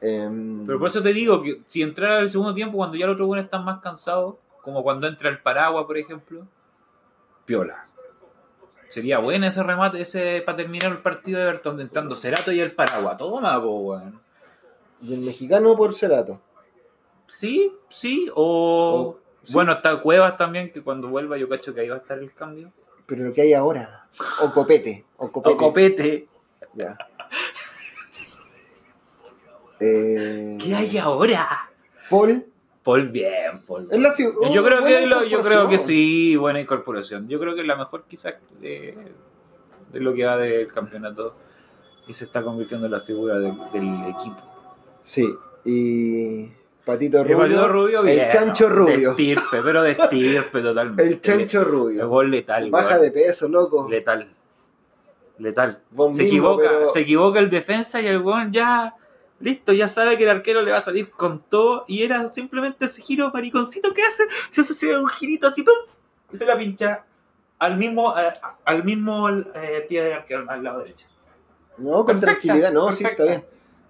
Em, 0.00 0.64
Pero 0.66 0.78
por 0.78 0.88
eso 0.88 1.02
te 1.02 1.12
digo 1.12 1.42
que 1.42 1.62
si 1.66 1.82
entrara 1.82 2.20
el 2.20 2.30
segundo 2.30 2.54
tiempo, 2.54 2.76
cuando 2.76 2.96
ya 2.96 3.06
los 3.06 3.14
otros 3.14 3.26
buenos 3.26 3.44
están 3.46 3.64
más 3.64 3.80
cansados, 3.80 4.36
como 4.62 4.82
cuando 4.82 5.06
entra 5.08 5.28
el 5.28 5.40
Paragua, 5.40 5.86
por 5.86 5.98
ejemplo, 5.98 6.46
piola. 7.44 7.86
Sería 8.88 9.18
bueno 9.18 9.46
ese 9.46 9.62
remate, 9.62 10.00
ese 10.00 10.42
para 10.46 10.56
terminar 10.56 10.92
el 10.92 10.98
partido 10.98 11.38
de 11.40 11.46
Everton, 11.48 11.80
entrando 11.80 12.14
Cerato 12.14 12.52
y 12.52 12.60
el 12.60 12.72
Paragua. 12.72 13.16
Toma, 13.16 13.60
po, 13.60 13.78
weón. 13.80 14.20
Y 15.02 15.14
el 15.14 15.20
mexicano 15.20 15.76
por 15.76 15.92
Cerato. 15.94 16.40
Sí, 17.26 17.72
sí, 17.88 18.30
o... 18.34 19.16
O- 19.16 19.18
sí. 19.42 19.52
Bueno, 19.52 19.72
está 19.72 19.96
Cuevas 20.00 20.36
también, 20.36 20.72
que 20.72 20.82
cuando 20.82 21.08
vuelva 21.08 21.36
yo 21.36 21.48
cacho 21.48 21.74
que 21.74 21.80
ahí 21.82 21.88
va 21.88 21.96
a 21.96 21.98
estar 21.98 22.18
el 22.18 22.32
cambio. 22.32 22.72
Pero 23.08 23.24
lo 23.24 23.32
que 23.32 23.40
hay 23.42 23.54
ahora. 23.54 24.06
O 24.42 24.52
copete. 24.52 25.04
O 25.16 25.32
copete. 25.32 25.54
O 25.54 25.56
Copete. 25.56 26.28
Ya. 26.74 26.96
Eh, 29.80 30.58
¿Qué 30.60 30.74
hay 30.74 30.98
ahora? 30.98 31.70
Paul. 32.10 32.44
Paul 32.82 33.08
bien, 33.10 33.62
Paul. 33.66 33.86
La 33.92 34.12
fi- 34.12 34.24
yo 34.24 34.32
oh, 34.62 34.64
creo 34.64 34.82
que 34.84 35.06
lo- 35.06 35.24
yo 35.24 35.40
creo 35.42 35.68
que 35.68 35.78
sí, 35.78 36.34
buena 36.36 36.60
incorporación. 36.60 37.28
Yo 37.28 37.38
creo 37.38 37.54
que 37.54 37.60
es 37.60 37.66
la 37.66 37.76
mejor 37.76 38.04
quizás 38.08 38.34
de, 38.60 38.96
de 39.92 40.00
lo 40.00 40.14
que 40.14 40.24
va 40.24 40.36
del 40.36 40.66
campeonato 40.72 41.34
y 42.08 42.14
se 42.14 42.24
está 42.24 42.42
convirtiendo 42.42 42.86
en 42.86 42.92
la 42.92 43.00
figura 43.00 43.38
de- 43.38 43.52
del 43.72 44.04
equipo. 44.08 44.40
Sí. 45.02 45.28
Y 45.64 46.48
Patito 46.88 47.18
El 47.18 47.24
Rubio. 47.24 47.38
Patito 47.38 47.68
Rubio, 47.68 48.04
el 48.06 48.28
chancho 48.28 48.68
¿no? 48.70 48.74
rubio. 48.76 48.96
De 48.96 49.10
estirpe, 49.10 49.58
pero 49.62 49.82
de 49.82 49.90
estirpe 49.90 50.62
totalmente. 50.62 51.02
El 51.02 51.20
chancho 51.20 51.58
El 51.60 51.64
rubio. 51.66 52.08
gol 52.08 52.30
letal. 52.30 52.70
Baja 52.70 52.98
de 52.98 53.10
peso, 53.10 53.46
loco. 53.46 53.86
Letal. 53.90 54.26
Letal. 55.36 55.82
Se 55.90 55.94
mismo, 56.06 56.22
equivoca, 56.22 56.68
pero- 56.70 56.90
se 56.90 57.00
equivoca 57.00 57.38
el 57.40 57.50
defensa 57.50 58.00
y 58.00 58.06
el 58.06 58.22
weón 58.22 58.52
ya. 58.54 58.94
Listo, 59.40 59.74
ya 59.74 59.86
sabe 59.86 60.16
que 60.16 60.24
el 60.24 60.30
arquero 60.30 60.62
le 60.62 60.70
va 60.72 60.78
a 60.78 60.80
salir 60.80 61.10
con 61.10 61.40
todo. 61.42 61.84
Y 61.88 62.04
era 62.04 62.26
simplemente 62.28 62.86
ese 62.86 63.02
giro 63.02 63.30
mariconcito 63.34 63.92
que 63.92 64.02
hace. 64.02 64.24
Se 64.50 64.62
hace 64.62 64.96
un 64.96 65.08
girito 65.08 65.48
así, 65.48 65.62
¡pum! 65.62 65.74
Y 66.32 66.38
se 66.38 66.46
la 66.46 66.56
pincha 66.56 67.04
al 67.58 67.76
mismo, 67.76 68.14
al 68.64 68.84
mismo 68.84 69.28
eh, 69.28 69.84
pie 69.86 70.04
del 70.04 70.12
arquero, 70.14 70.46
al 70.48 70.64
lado 70.64 70.78
derecho. 70.78 71.06
No, 71.76 71.96
con 72.04 72.06
Perfecta, 72.18 72.26
tranquilidad, 72.26 72.72
no, 72.72 72.90
sí, 72.92 73.04
está 73.04 73.24
bien. 73.24 73.44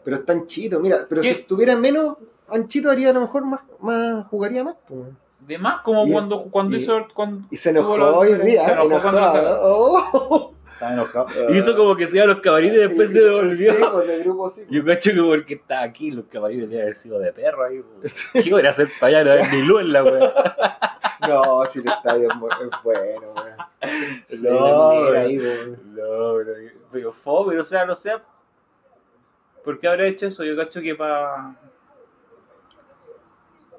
Pero 0.04 0.16
está 0.16 0.32
anchito, 0.32 0.80
mira, 0.80 1.06
pero 1.08 1.22
¿Qué? 1.22 1.28
si 1.32 1.40
estuviera 1.40 1.76
menos 1.76 2.16
anchito 2.50 2.90
haría 2.90 3.10
a 3.10 3.12
lo 3.12 3.20
mejor 3.20 3.44
más, 3.44 3.60
más 3.80 4.24
jugaría 4.26 4.64
más. 4.64 4.76
po. 4.88 5.06
De 5.40 5.56
más, 5.58 5.80
como 5.82 6.06
Y- 6.06 6.12
cuando, 6.12 6.44
cuando 6.50 6.76
y- 6.76 6.80
hizo. 6.80 7.06
Cuando 7.14 7.46
Y 7.50 7.56
se 7.56 7.70
enojó 7.70 7.96
la 7.96 8.10
hoy 8.10 8.34
día, 8.34 8.64
se 8.64 8.72
enojó 8.72 8.88
cuando 8.88 9.08
enojado. 9.18 9.48
hizo- 9.48 9.60
Oh. 9.62 10.52
Estaba 10.74 10.92
enojado. 10.92 11.26
Hizo 11.54 11.76
como 11.76 11.96
que 11.96 12.06
se 12.06 12.16
iba 12.16 12.24
a 12.24 12.28
los 12.28 12.40
camarines 12.40 12.76
y 12.76 12.80
después 12.80 13.12
se 13.12 13.20
devolvió. 13.24 13.72
Sí, 13.72 13.78
pues 13.92 14.06
de 14.06 14.18
grupo 14.20 14.48
sí. 14.50 14.62
Yo 14.70 14.84
cacho 14.84 15.10
que 15.12 15.20
porque 15.22 15.54
estaba 15.54 15.82
aquí, 15.82 16.10
los 16.12 16.26
camarines 16.26 16.68
deben 16.68 16.82
haber 16.82 16.94
sido 16.94 17.18
de 17.18 17.32
perro 17.32 17.64
ahí. 17.64 17.80
weón. 17.80 18.44
¿Qué 18.44 18.54
hora 18.54 18.70
hacer 18.70 18.88
para 19.00 19.20
allá? 19.20 19.42
No 19.42 19.50
ni 19.52 19.62
luz 19.62 19.80
en 19.80 19.92
la 19.92 20.04
wea. 20.04 20.32
No, 21.28 21.64
si 21.66 21.80
el 21.80 21.88
estadio 21.88 22.28
es 22.30 22.38
bueno, 22.38 22.70
weón. 23.34 23.56
Sí, 24.28 24.46
No, 24.48 24.54
la 24.54 24.94
minera 24.94 25.10
weón. 25.10 25.26
ahí. 25.26 25.36
No, 25.36 26.34
pero, 26.36 26.54
pero 26.92 27.12
fome, 27.12 27.58
o 27.58 27.64
sea, 27.64 27.84
no 27.84 27.96
sé. 27.96 28.12
¿Por 29.64 29.78
qué 29.80 29.88
habrá 29.88 30.06
hecho 30.06 30.26
eso? 30.28 30.44
Yo 30.44 30.56
cacho 30.56 30.80
que 30.80 30.94
para. 30.94 31.56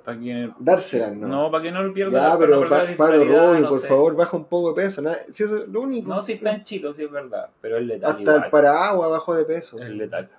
Para 0.03 0.19
que. 0.19 0.49
Dársela, 0.59 1.12
¿no? 1.12 1.27
No, 1.27 1.51
para 1.51 1.63
que 1.63 1.71
no 1.71 1.93
pierda 1.93 2.31
ya, 2.31 2.38
pero 2.38 2.62
pa, 2.62 2.69
Pablo 2.69 2.88
titularidad, 3.21 3.47
Rubio, 3.49 3.59
no 3.62 3.69
por 3.69 3.79
sé. 3.79 3.88
favor, 3.88 4.15
baja 4.15 4.38
un 4.38 4.45
poco 4.45 4.73
de 4.73 4.81
peso. 4.83 5.01
nada- 5.01 5.17
Si 5.29 5.43
eso 5.43 5.57
es 5.57 5.67
lo 5.67 5.81
único. 5.81 6.09
No, 6.09 6.21
si 6.21 6.33
está 6.33 6.53
en 6.53 6.63
chito, 6.63 6.93
sí 6.93 7.03
es 7.03 7.12
verdad. 7.12 7.49
Pero 7.62 7.77
es 7.77 7.85
letal. 7.85 8.12
Hasta 8.12 8.21
igual. 8.21 8.43
el 8.45 8.49
paraguas 8.51 9.09
bajó 9.12 9.35
de 9.35 9.45
peso. 9.45 9.79
Es 9.79 9.89
letal. 9.89 10.29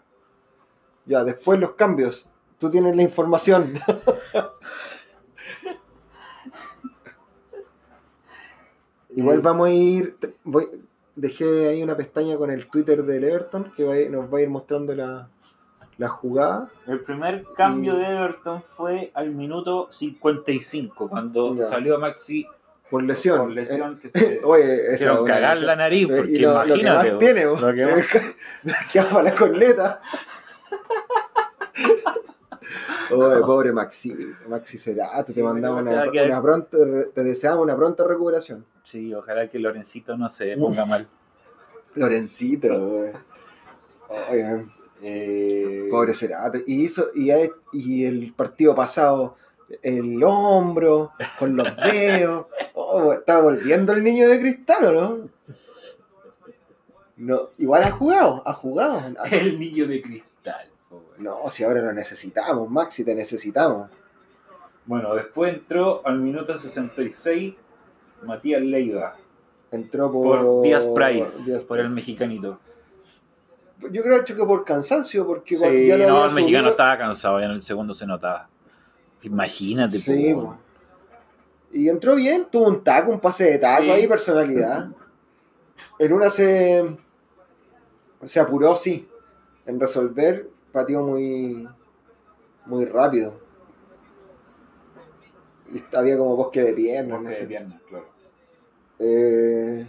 Ya, 1.06 1.24
después 1.24 1.58
los 1.60 1.72
cambios. 1.72 2.26
Tú 2.58 2.70
tienes 2.70 2.94
la 2.96 3.02
información. 3.02 3.72
Igual 9.10 9.40
vamos 9.40 9.68
a 9.68 9.70
ir. 9.72 10.16
Voy, 10.44 10.66
dejé 11.16 11.68
ahí 11.68 11.82
una 11.82 11.96
pestaña 11.96 12.36
con 12.36 12.50
el 12.50 12.68
Twitter 12.68 13.02
del 13.04 13.24
Everton 13.24 13.72
que 13.76 13.84
va 13.84 13.96
nos 14.10 14.32
va 14.32 14.38
a 14.38 14.42
ir 14.42 14.48
mostrando 14.48 14.94
la, 14.94 15.28
la 16.00 16.08
jugada. 16.08 16.70
El 16.86 17.00
primer 17.00 17.44
cambio 17.54 17.94
Y- 17.94 17.98
de 17.98 18.06
Everton 18.16 18.62
fue 18.76 19.10
al 19.12 19.30
minuto 19.32 19.88
55, 19.92 21.08
cuando 21.10 21.54
Ya. 21.54 21.66
salió 21.66 22.00
Maxi 22.00 22.46
Por 22.90 23.02
lesión. 23.02 23.38
por 23.38 23.50
lesión 23.50 23.98
que 24.00 24.08
Eh, 24.08 24.10
se 24.10 24.40
Oye, 24.44 24.92
esa 24.94 25.22
cagar 25.24 25.50
lesión. 25.52 25.66
la 25.66 25.76
nariz, 25.76 26.08
Eh, 26.08 26.16
porque 26.16 26.32
y 26.32 26.38
lo, 26.38 26.52
lo 26.54 26.62
que 26.62 26.68
imagínate. 26.80 27.10
más 27.10 27.18
tiene, 27.18 27.46
bo. 27.46 27.56
lo 27.60 27.74
que 27.74 27.86
más- 27.86 28.06
que 28.90 28.98
va 29.00 29.10
para 29.10 29.22
la 29.24 29.34
corneta. 29.34 30.00
Oye, 33.12 33.40
pobre 33.40 33.72
Maxi, 33.72 34.14
Maxi 34.48 34.78
Cerato, 34.78 35.26
Sí, 35.26 35.34
te 35.34 35.42
mandamos 35.42 35.82
una, 35.82 36.40
pronta, 36.40 36.78
te 37.12 37.24
deseamos 37.24 37.64
una 37.64 37.76
pronta 37.76 38.04
recuperación. 38.04 38.64
Sí, 38.84 39.12
ojalá 39.12 39.48
que 39.48 39.58
Lorencito 39.58 40.16
no 40.16 40.30
se 40.30 40.56
ponga 40.56 40.86
mal. 40.86 41.06
Lorencito, 41.94 42.68
wey. 42.88 43.12
Eh, 45.02 45.86
pobre 45.90 46.14
Cerato. 46.14 46.58
Y 46.66 46.84
hizo, 46.84 47.06
y, 47.14 48.04
el 48.04 48.32
partido 48.34 48.74
pasado, 48.74 49.36
el 49.82 50.22
hombro, 50.22 51.12
con 51.38 51.56
los 51.56 51.76
dedos. 51.92 52.46
Oh, 52.74 53.12
está 53.12 53.40
volviendo 53.40 53.92
el 53.92 54.02
niño 54.02 54.28
de 54.28 54.40
cristal, 54.40 54.84
¿o 54.86 54.92
no? 54.92 55.28
No, 57.16 57.50
igual 57.58 57.82
ha 57.82 57.90
jugado, 57.90 58.42
ha 58.46 58.52
jugado. 58.52 59.02
El 59.30 59.60
niño 59.60 59.86
de 59.86 60.00
cristal. 60.00 60.70
No, 61.18 61.48
si 61.50 61.64
ahora 61.64 61.82
lo 61.82 61.92
necesitamos, 61.92 62.70
Maxi, 62.70 63.04
te 63.04 63.14
necesitamos. 63.14 63.90
Bueno, 64.86 65.14
después 65.14 65.54
entró 65.54 66.00
al 66.06 66.18
minuto 66.18 66.56
66 66.56 67.54
Matías 68.22 68.62
Leiva 68.62 69.16
Entró 69.70 70.10
por, 70.10 70.40
por 70.40 70.62
Díaz 70.62 70.84
Price, 70.86 71.44
Díaz 71.44 71.62
por 71.62 71.78
el 71.78 71.90
mexicanito. 71.90 72.58
Yo 73.90 74.02
creo 74.02 74.24
que 74.24 74.34
por 74.34 74.64
cansancio, 74.64 75.26
porque 75.26 75.54
Sí, 75.54 75.60
cuando 75.60 75.78
ya 75.80 75.96
lo 75.96 76.08
no, 76.08 76.16
había 76.16 76.28
el 76.28 76.34
mexicano 76.34 76.62
subido- 76.64 76.70
estaba 76.72 76.98
cansado, 76.98 77.38
ya 77.40 77.46
en 77.46 77.52
el 77.52 77.60
segundo 77.62 77.94
se 77.94 78.06
notaba. 78.06 78.48
Imagínate, 79.22 79.98
Sí, 79.98 80.32
weón. 80.34 80.46
po. 80.46 80.58
Y 81.72 81.88
entró 81.88 82.14
bien, 82.16 82.46
tuvo 82.50 82.68
un 82.68 82.82
taco, 82.82 83.10
un 83.12 83.20
pase 83.20 83.44
de 83.44 83.58
taco 83.58 83.84
Sí. 83.84 83.90
ahí, 83.90 84.06
personalidad. 84.08 84.90
En 85.98 86.12
una 86.12 86.28
se, 86.28 86.96
se 88.22 88.40
apuró, 88.40 88.74
sí, 88.76 89.08
en 89.66 89.78
resolver, 89.80 90.50
pateó 90.72 91.02
muy, 91.06 91.68
muy 92.66 92.84
rápido. 92.86 93.40
Y 95.72 95.82
había 95.96 96.18
como 96.18 96.34
bosque 96.36 96.62
de 96.62 96.72
piernas, 96.72 97.22
no 97.22 97.28
de 97.28 97.34
sé. 97.34 97.44
piernas, 97.46 97.80
claro. 97.88 98.06
Eh, 98.98 99.86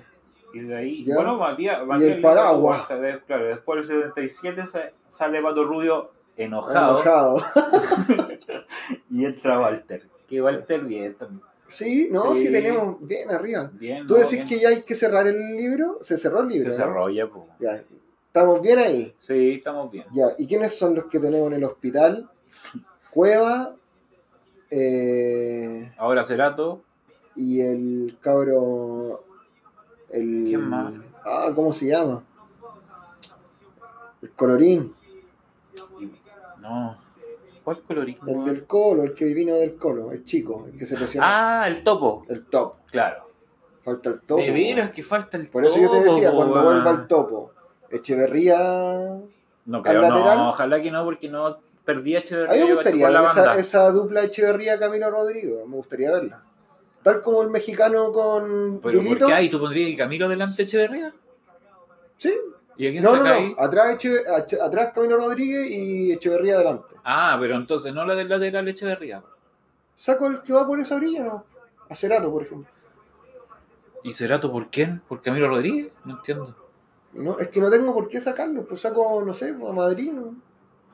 Y 0.53 0.59
de 0.59 0.75
ahí, 0.75 1.05
Ya. 1.05 1.15
bueno, 1.15 1.37
Matías, 1.37 1.81
Y 1.99 2.03
el 2.05 2.21
paraguas. 2.21 2.83
Claro, 3.27 3.45
después 3.47 3.87
del 3.87 3.97
77 4.03 4.67
sa- 4.67 4.91
sale 5.09 5.41
Pato 5.41 5.63
Rubio 5.65 6.11
enojado, 6.37 7.01
enojado. 7.01 7.41
y 9.09 9.25
entra 9.25 9.59
Walter. 9.59 10.07
Que 10.27 10.41
Walter 10.41 10.81
bien 10.81 11.15
también. 11.15 11.41
Sí, 11.67 12.09
no, 12.11 12.33
sí. 12.35 12.47
Sí. 12.47 12.51
tenemos 12.51 12.97
bien 13.05 13.29
arriba. 13.31 13.71
Bien, 13.73 14.05
¿Tú 14.05 14.15
¿no? 14.15 14.19
decís 14.19 14.33
Bien. 14.39 14.45
que 14.47 14.59
ya 14.59 14.69
hay 14.69 14.81
que 14.83 14.93
cerrar 14.95 15.27
el 15.27 15.55
libro? 15.55 15.97
Se 16.01 16.17
cerró 16.17 16.41
el 16.41 16.49
libro. 16.49 16.71
Se 16.73 16.79
¿no? 16.79 16.85
cerró 16.85 17.09
ya. 17.09 17.29
Ya, 17.59 17.83
estamos 18.27 18.61
bien 18.61 18.79
ahí. 18.79 19.15
Sí, 19.19 19.51
estamos 19.53 19.89
bien. 19.89 20.05
Ya, 20.11 20.25
¿y 20.37 20.47
quiénes 20.47 20.77
son 20.77 20.95
los 20.95 21.05
que 21.05 21.19
tenemos 21.19 21.47
en 21.47 21.53
el 21.53 21.63
hospital? 21.63 22.29
Cueva 23.11 23.75
eh, 24.69 25.91
Ahora 25.97 26.23
Cerato, 26.23 26.81
y 27.35 27.61
el 27.61 28.17
cabro. 28.21 29.23
El, 30.11 30.45
¿Quién 30.47 30.61
más? 30.69 30.93
Ah, 31.25 31.51
¿cómo 31.55 31.71
se 31.73 31.87
llama? 31.87 32.23
El 34.21 34.31
colorín, 34.31 34.93
no. 36.59 36.97
¿Cuál 37.63 37.81
colorismo? 37.83 38.31
el 38.31 38.43
del 38.43 38.65
colo, 38.65 39.03
el 39.03 39.13
que 39.13 39.25
vino 39.25 39.55
del 39.55 39.75
colo, 39.75 40.11
el 40.11 40.23
chico, 40.23 40.65
el 40.67 40.75
que 40.77 40.85
se 40.85 40.97
lesionó. 40.97 41.25
Ah, 41.29 41.65
el 41.67 41.83
topo. 41.83 42.25
El 42.27 42.45
top. 42.45 42.75
Claro. 42.91 43.29
Falta 43.81 44.09
el 44.09 44.21
topo. 44.21 44.41
de 44.41 44.51
veras 44.51 44.91
que 44.91 45.03
falta 45.03 45.37
el 45.37 45.47
Por 45.47 45.65
eso 45.65 45.79
yo 45.79 45.89
te 45.89 45.99
topo, 46.01 46.13
decía, 46.13 46.31
cuando 46.31 46.63
vuelva 46.63 46.91
el 46.91 47.07
topo, 47.07 47.51
Echeverría. 47.89 48.57
No 49.65 49.81
creo, 49.81 50.01
lateral. 50.01 50.37
no, 50.37 50.49
ojalá 50.49 50.81
que 50.81 50.91
no, 50.91 51.03
porque 51.03 51.29
no 51.29 51.59
perdí 51.85 52.15
a 52.15 52.19
A 52.19 52.21
Echeverría. 52.21 52.61
mí 52.63 52.69
me 52.69 52.75
gustaría 52.75 53.09
esa, 53.09 53.55
esa 53.57 53.91
dupla 53.91 54.23
Echeverría-Camilo 54.23 55.09
Rodrigo. 55.11 55.65
Me 55.67 55.75
gustaría 55.75 56.11
verla. 56.11 56.43
Tal 57.03 57.21
como 57.21 57.41
el 57.41 57.49
mexicano 57.49 58.11
con 58.11 58.79
Pero 58.81 59.03
¿por 59.03 59.17
qué 59.17 59.33
ahí 59.33 59.49
tú 59.49 59.59
pondrías 59.59 59.93
a 59.93 59.97
Camilo 60.03 60.29
delante 60.29 60.57
de 60.57 60.63
Echeverría? 60.63 61.13
Sí. 62.17 62.37
¿Y 62.77 62.87
a 62.87 62.91
quién 62.91 63.03
No, 63.03 63.15
no? 63.15 63.55
Atrás, 63.57 63.97
atrás 64.63 64.91
Camilo 64.93 65.17
Rodríguez 65.17 65.69
y 65.69 66.11
Echeverría 66.11 66.55
adelante. 66.55 66.95
Ah, 67.03 67.37
pero 67.39 67.55
entonces 67.55 67.93
no 67.93 68.05
la 68.05 68.15
del 68.15 68.29
lateral 68.29 68.67
Echeverría. 68.67 69.23
Saco 69.95 70.27
el 70.27 70.41
que 70.41 70.53
va 70.53 70.65
por 70.65 70.79
esa 70.79 70.95
orilla, 70.95 71.23
¿no? 71.23 71.45
A 71.89 71.95
Cerato, 71.95 72.31
por 72.31 72.43
ejemplo. 72.43 72.71
¿Y 74.03 74.13
Cerato 74.13 74.51
por 74.51 74.69
quién? 74.69 75.01
¿Por 75.07 75.21
Camilo 75.21 75.47
Rodríguez? 75.47 75.91
No 76.05 76.15
entiendo. 76.15 76.55
No, 77.13 77.37
es 77.39 77.49
que 77.49 77.59
no 77.59 77.69
tengo 77.69 77.93
por 77.93 78.07
qué 78.07 78.21
sacarlo. 78.21 78.65
Pues 78.65 78.81
saco, 78.81 79.23
no 79.25 79.33
sé, 79.33 79.49
a 79.49 79.73
Madrid. 79.73 80.11
¿no? 80.11 80.35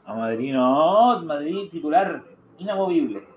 A 0.05 0.13
Madrid 0.13 0.53
no, 0.53 1.21
Madrid 1.23 1.69
titular 1.69 2.23
inamovible. 2.57 3.27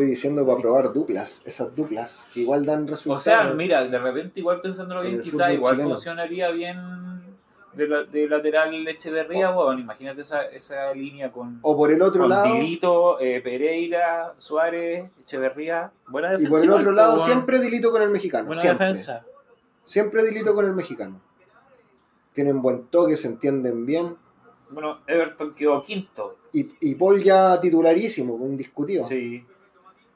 Estoy 0.00 0.12
diciendo 0.12 0.46
para 0.46 0.58
probar 0.58 0.92
duplas. 0.94 1.42
Esas 1.44 1.76
duplas 1.76 2.26
que 2.32 2.40
igual 2.40 2.64
dan 2.64 2.84
O 2.84 2.86
resultados. 2.86 3.22
sea, 3.22 3.52
mira, 3.52 3.84
de 3.86 3.98
repente 3.98 4.40
igual 4.40 4.62
pensándolo 4.62 5.02
En 5.02 5.10
bien, 5.10 5.20
quizás 5.20 5.52
igual 5.52 5.74
chileno. 5.74 5.90
funcionaría 5.94 6.50
bien 6.52 6.78
de, 7.74 7.86
la- 7.86 8.04
de 8.04 8.26
lateral 8.26 8.88
Echeverría, 8.88 9.50
weón. 9.54 9.78
Imagínate 9.78 10.22
esa, 10.22 10.46
esa 10.46 10.94
línea 10.94 11.30
con, 11.30 11.58
O 11.60 11.76
por 11.76 11.92
el 11.92 12.00
otro 12.00 12.22
con 12.22 12.30
lado. 12.30 12.54
Dilito, 12.54 13.20
eh, 13.20 13.42
Pereira, 13.42 14.32
Suárez, 14.38 15.10
Echeverría. 15.20 15.92
Buena 16.08 16.28
Y 16.28 16.30
defensa. 16.44 16.50
por 16.50 16.62
el 16.64 16.70
otro 16.70 16.92
lado, 16.92 17.22
siempre 17.26 17.58
dilito 17.60 17.90
con 17.90 18.00
el 18.00 18.08
mexicano. 18.08 18.46
Buena 18.46 18.62
siempre. 18.62 18.86
defensa. 18.86 19.26
Siempre 19.84 20.22
dilito 20.24 20.54
con 20.54 20.64
el 20.64 20.72
mexicano. 20.74 21.20
Tienen 22.32 22.62
buen 22.62 22.86
toque, 22.86 23.18
se 23.18 23.28
entienden 23.28 23.84
bien. 23.84 24.16
Bueno, 24.70 25.00
Everton 25.06 25.54
quedó 25.54 25.82
quinto. 25.84 26.38
Y, 26.52 26.70
y 26.80 26.94
Paul 26.94 27.22
ya 27.22 27.60
titularísimo, 27.60 28.34
indiscutido. 28.46 29.04
Sí. 29.06 29.44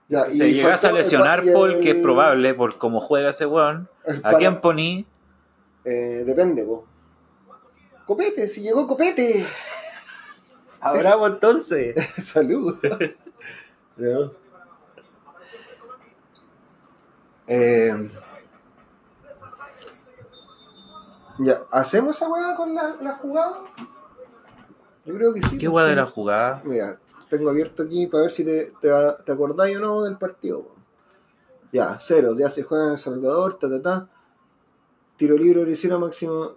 Ya, 0.09 0.25
si 0.25 0.35
y 0.35 0.39
se 0.39 0.53
llegase 0.53 0.87
a 0.87 0.91
el 0.91 0.97
lesionar 0.97 1.45
y 1.47 1.53
Paul, 1.53 1.73
el- 1.73 1.81
que 1.81 1.91
es 1.91 1.97
probable 2.03 2.55
por 2.55 2.77
cómo 2.79 3.01
juega 3.01 3.31
ese 3.31 3.47
weón, 3.47 3.89
el 4.05 4.21
¿a 4.23 4.35
quién 4.35 4.61
poní? 4.61 5.07
eh, 5.85 6.23
depende, 6.27 6.63
po. 6.65 6.87
Copete, 8.07 8.49
si 8.49 8.61
llegó 8.63 8.87
Copete. 8.87 9.47
Abramos 10.81 11.31
entonces. 11.31 11.95
Salud. 12.19 12.77
No. 13.97 14.33
Eh, 17.47 18.09
ya, 21.39 21.61
¿hacemos 21.71 22.17
esa 22.17 22.29
weá 22.29 22.55
con 22.57 22.75
la, 22.75 22.97
la 23.01 23.13
jugada? 23.17 23.61
Yo 25.05 25.15
creo 25.15 25.35
que 25.35 25.43
sí. 25.43 25.59
¿Qué 25.59 25.69
guay 25.69 25.91
de 25.91 25.97
la 25.97 26.07
jugada? 26.07 26.61
Mira, 26.65 26.99
tengo 27.37 27.51
abierto 27.51 27.83
aquí 27.83 28.07
para 28.07 28.23
ver 28.23 28.31
si 28.31 28.45
te, 28.45 28.73
te, 28.81 28.89
te 29.25 29.33
acordáis 29.33 29.77
o 29.77 29.81
no 29.81 30.03
del 30.03 30.17
partido. 30.19 30.63
po. 30.63 30.75
Ya, 31.73 31.97
cero, 32.01 32.35
ya 32.39 32.49
se 32.49 32.63
juega 32.63 32.85
en 32.87 32.91
El 32.93 32.99
Salvador, 32.99 33.55
ta 33.59 33.69
ta 33.69 33.83
ta. 33.83 34.09
Tiro 35.17 35.37
libre 35.37 35.61
Oricero 35.63 35.99
máximo. 35.99 36.53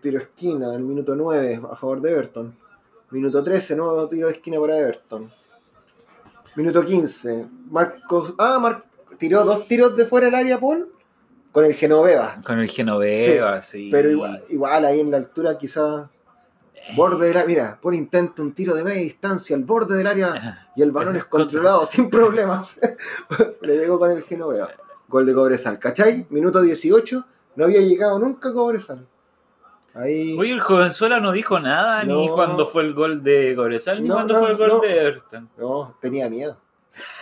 Tiro 0.00 0.18
esquina, 0.18 0.74
el 0.74 0.82
minuto 0.82 1.16
9 1.16 1.60
a 1.70 1.76
favor 1.76 2.00
de 2.00 2.12
Everton. 2.12 2.56
Minuto 3.10 3.42
13, 3.42 3.76
nuevo 3.76 4.08
tiro 4.08 4.26
de 4.28 4.34
esquina 4.34 4.60
para 4.60 4.78
Everton. 4.78 5.30
Minuto 6.56 6.84
15, 6.84 7.46
Marcos. 7.70 8.34
Ah, 8.38 8.58
Mar- 8.60 8.84
tiró 9.18 9.44
dos 9.44 9.66
tiros 9.66 9.96
de 9.96 10.04
fuera 10.06 10.26
del 10.26 10.34
área, 10.34 10.58
Paul, 10.60 10.92
con 11.52 11.64
el 11.64 11.74
Genoveva. 11.74 12.40
Con 12.44 12.58
el 12.60 12.68
Genoveva, 12.68 13.62
sí. 13.62 13.88
Pero 13.90 14.10
igual, 14.10 14.44
igual 14.48 14.84
ahí 14.84 15.00
en 15.00 15.10
la 15.10 15.16
altura, 15.18 15.56
quizás. 15.58 16.08
Borde 16.96 17.28
del 17.28 17.36
área. 17.36 17.46
Mira, 17.46 17.78
Paul 17.80 17.94
intenta 17.94 18.42
un 18.42 18.52
tiro 18.52 18.74
de 18.74 18.84
media 18.84 19.00
distancia 19.00 19.56
al 19.56 19.64
borde 19.64 19.96
del 19.96 20.06
área 20.06 20.68
y 20.76 20.82
el 20.82 20.92
balón 20.92 21.16
es 21.16 21.24
controlado 21.24 21.84
sin 21.84 22.10
problemas. 22.10 22.80
Le 23.62 23.78
llegó 23.78 23.98
con 23.98 24.10
el 24.10 24.22
Genoveva. 24.22 24.68
Gol 25.08 25.26
de 25.26 25.34
Cobresal. 25.34 25.78
¿Cachai? 25.78 26.26
Minuto 26.30 26.60
18. 26.60 27.24
No 27.56 27.64
había 27.64 27.80
llegado 27.80 28.18
nunca 28.18 28.52
Cobresal. 28.52 29.06
Ahí. 29.94 30.36
Oye, 30.38 30.52
el 30.52 30.60
jovenzuela 30.60 31.20
no 31.20 31.30
dijo 31.30 31.60
nada 31.60 32.02
ni 32.02 32.28
cuando 32.28 32.66
fue 32.66 32.82
el 32.82 32.94
gol 32.94 33.22
de 33.22 33.54
Cobresal 33.54 34.02
ni 34.02 34.08
No, 34.08 34.16
cuando 34.16 34.34
no, 34.34 34.40
fue 34.40 34.50
el 34.50 34.56
gol 34.56 34.80
de 34.80 35.06
Everton. 35.06 35.50
No, 35.56 35.96
tenía 36.00 36.28
miedo. 36.28 36.58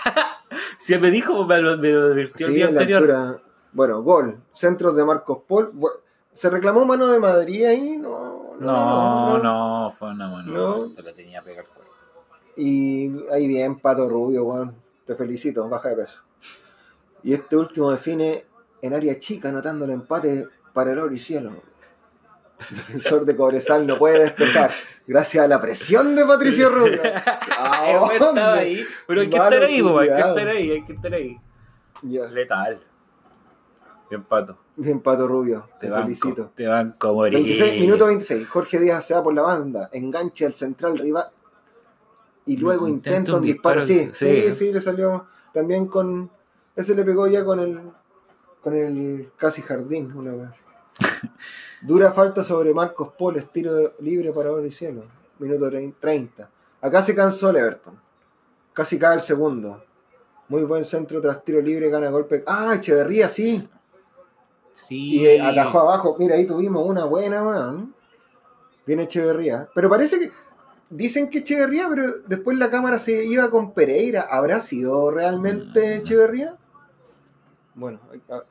Si 0.78 0.98
me 0.98 1.10
dijo, 1.12 1.46
me 1.46 1.60
lo, 1.60 1.78
me 1.78 1.90
lo 1.90 2.12
advirtió 2.12 2.46
el 2.48 2.52
Sí, 2.52 2.56
día 2.56 2.68
en 2.68 2.74
la 2.74 2.80
altura. 2.80 3.40
Bueno, 3.72 4.02
gol. 4.02 4.42
Centros 4.52 4.96
de 4.96 5.04
Marcos 5.04 5.38
Paul. 5.46 5.70
¿Se 6.32 6.50
reclamó 6.50 6.84
mano 6.84 7.06
de 7.06 7.18
Madrid 7.20 7.64
ahí? 7.66 7.96
No, 7.96 8.41
No, 8.60 9.38
no, 9.38 9.94
fue 9.98 10.10
una. 10.10 10.28
No. 10.42 10.90
Te 10.90 11.02
la 11.02 11.12
tenía 11.12 11.42
pegar 11.42 11.66
cuerpo. 11.66 11.92
Y 12.56 13.10
ahí 13.30 13.46
bien, 13.48 13.78
Pato 13.78 14.08
Rubio, 14.08 14.44
weón. 14.44 14.74
Te 15.06 15.14
felicito, 15.14 15.68
baja 15.68 15.88
de 15.90 15.96
peso. 15.96 16.22
Y 17.22 17.32
este 17.32 17.56
último 17.56 17.90
define 17.90 18.44
en 18.80 18.94
área 18.94 19.18
chica, 19.18 19.48
anotando 19.48 19.84
el 19.84 19.92
empate 19.92 20.48
para 20.72 20.92
el 20.92 20.98
oro 20.98 21.14
y 21.14 21.18
cielo. 21.18 21.52
Defensor 22.70 23.24
de 23.24 23.36
Cobresal 23.36 23.86
no 23.86 23.98
puede 23.98 24.20
despejar. 24.20 24.70
Gracias 25.06 25.44
a 25.44 25.48
la 25.48 25.60
presión 25.60 26.14
de 26.14 26.24
Patricio 26.24 26.68
Rubio. 26.70 27.00
¿A 27.58 27.92
dónde? 27.92 28.14
estaba 28.14 28.54
ahí. 28.54 28.84
Pero 29.06 29.20
hay 29.20 29.28
que 29.30 29.38
Malo 29.38 29.50
estar 29.56 29.68
ahí, 29.68 29.80
hay 29.80 30.08
que 30.08 30.20
estar 30.20 30.48
ahí, 30.48 30.70
hay 30.70 30.84
que 30.84 30.92
estar 30.92 31.14
ahí. 31.14 31.40
Letal. 32.02 32.80
Bien, 34.10 34.22
pato. 34.24 34.58
Bien, 34.76 35.00
Pato 35.00 35.26
Rubio. 35.26 35.68
Te, 35.80 35.86
Te 35.86 35.90
banco, 35.90 36.02
felicito. 36.04 36.52
Te 36.54 36.66
van 36.66 36.92
como 36.98 37.14
morir. 37.14 37.34
26, 37.34 37.80
minuto 37.80 38.06
26. 38.06 38.48
Jorge 38.48 38.78
Díaz 38.78 39.06
se 39.06 39.14
va 39.14 39.22
por 39.22 39.32
la 39.34 39.42
banda. 39.42 39.88
Engancha 39.92 40.46
al 40.46 40.52
central 40.54 40.98
rival. 40.98 41.30
Y 42.44 42.56
luego 42.56 42.88
Intenta 42.88 43.36
un 43.36 43.42
disparo. 43.42 43.80
disparo, 43.80 43.80
Sí, 43.80 44.10
sí, 44.12 44.42
sí. 44.48 44.52
sí, 44.52 44.72
le 44.72 44.80
salió 44.80 45.26
también 45.54 45.86
con. 45.86 46.30
Ese 46.76 46.94
le 46.94 47.04
pegó 47.04 47.26
ya 47.26 47.44
con 47.44 47.60
el. 47.60 47.80
Con 48.60 48.74
el 48.74 49.30
casi 49.36 49.62
jardín, 49.62 50.12
una 50.16 50.32
vez. 50.34 50.62
Dura 51.82 52.12
falta 52.12 52.44
sobre 52.44 52.72
Marcos 52.74 53.10
Poles, 53.18 53.50
tiro 53.50 53.94
libre 54.00 54.32
para 54.32 54.52
oro 54.52 54.64
y 54.64 54.70
cielo. 54.70 55.04
Minuto 55.38 55.70
trein- 55.70 55.94
30. 55.98 56.48
Acá 56.80 57.02
se 57.02 57.14
cansó 57.14 57.50
el 57.50 57.56
Everton. 57.56 57.98
Casi 58.72 58.98
cae 58.98 59.14
el 59.16 59.20
segundo. 59.20 59.82
Muy 60.48 60.62
buen 60.64 60.84
centro 60.84 61.20
tras 61.20 61.42
tiro 61.44 61.60
libre, 61.60 61.88
gana 61.90 62.10
golpe. 62.10 62.42
Ah, 62.46 62.74
Echeverría, 62.76 63.28
sí. 63.28 63.68
Sí. 64.72 65.20
Y 65.20 65.26
eh, 65.26 65.40
atajó 65.40 65.80
abajo. 65.80 66.16
Mira, 66.18 66.36
ahí 66.36 66.46
tuvimos 66.46 66.86
una 66.86 67.04
buena, 67.04 67.42
man. 67.44 67.94
Viene 68.86 69.04
Echeverría. 69.04 69.68
Pero 69.74 69.88
parece 69.90 70.18
que. 70.18 70.30
Dicen 70.90 71.30
que 71.30 71.38
Echeverría, 71.38 71.86
pero 71.88 72.04
después 72.26 72.56
la 72.58 72.68
cámara 72.70 72.98
se 72.98 73.24
iba 73.24 73.48
con 73.50 73.72
Pereira. 73.72 74.26
¿Habrá 74.30 74.60
sido 74.60 75.10
realmente 75.10 75.80
Mm. 75.98 76.00
Echeverría? 76.00 76.56
Bueno, 77.74 78.00
ah, 78.28 78.42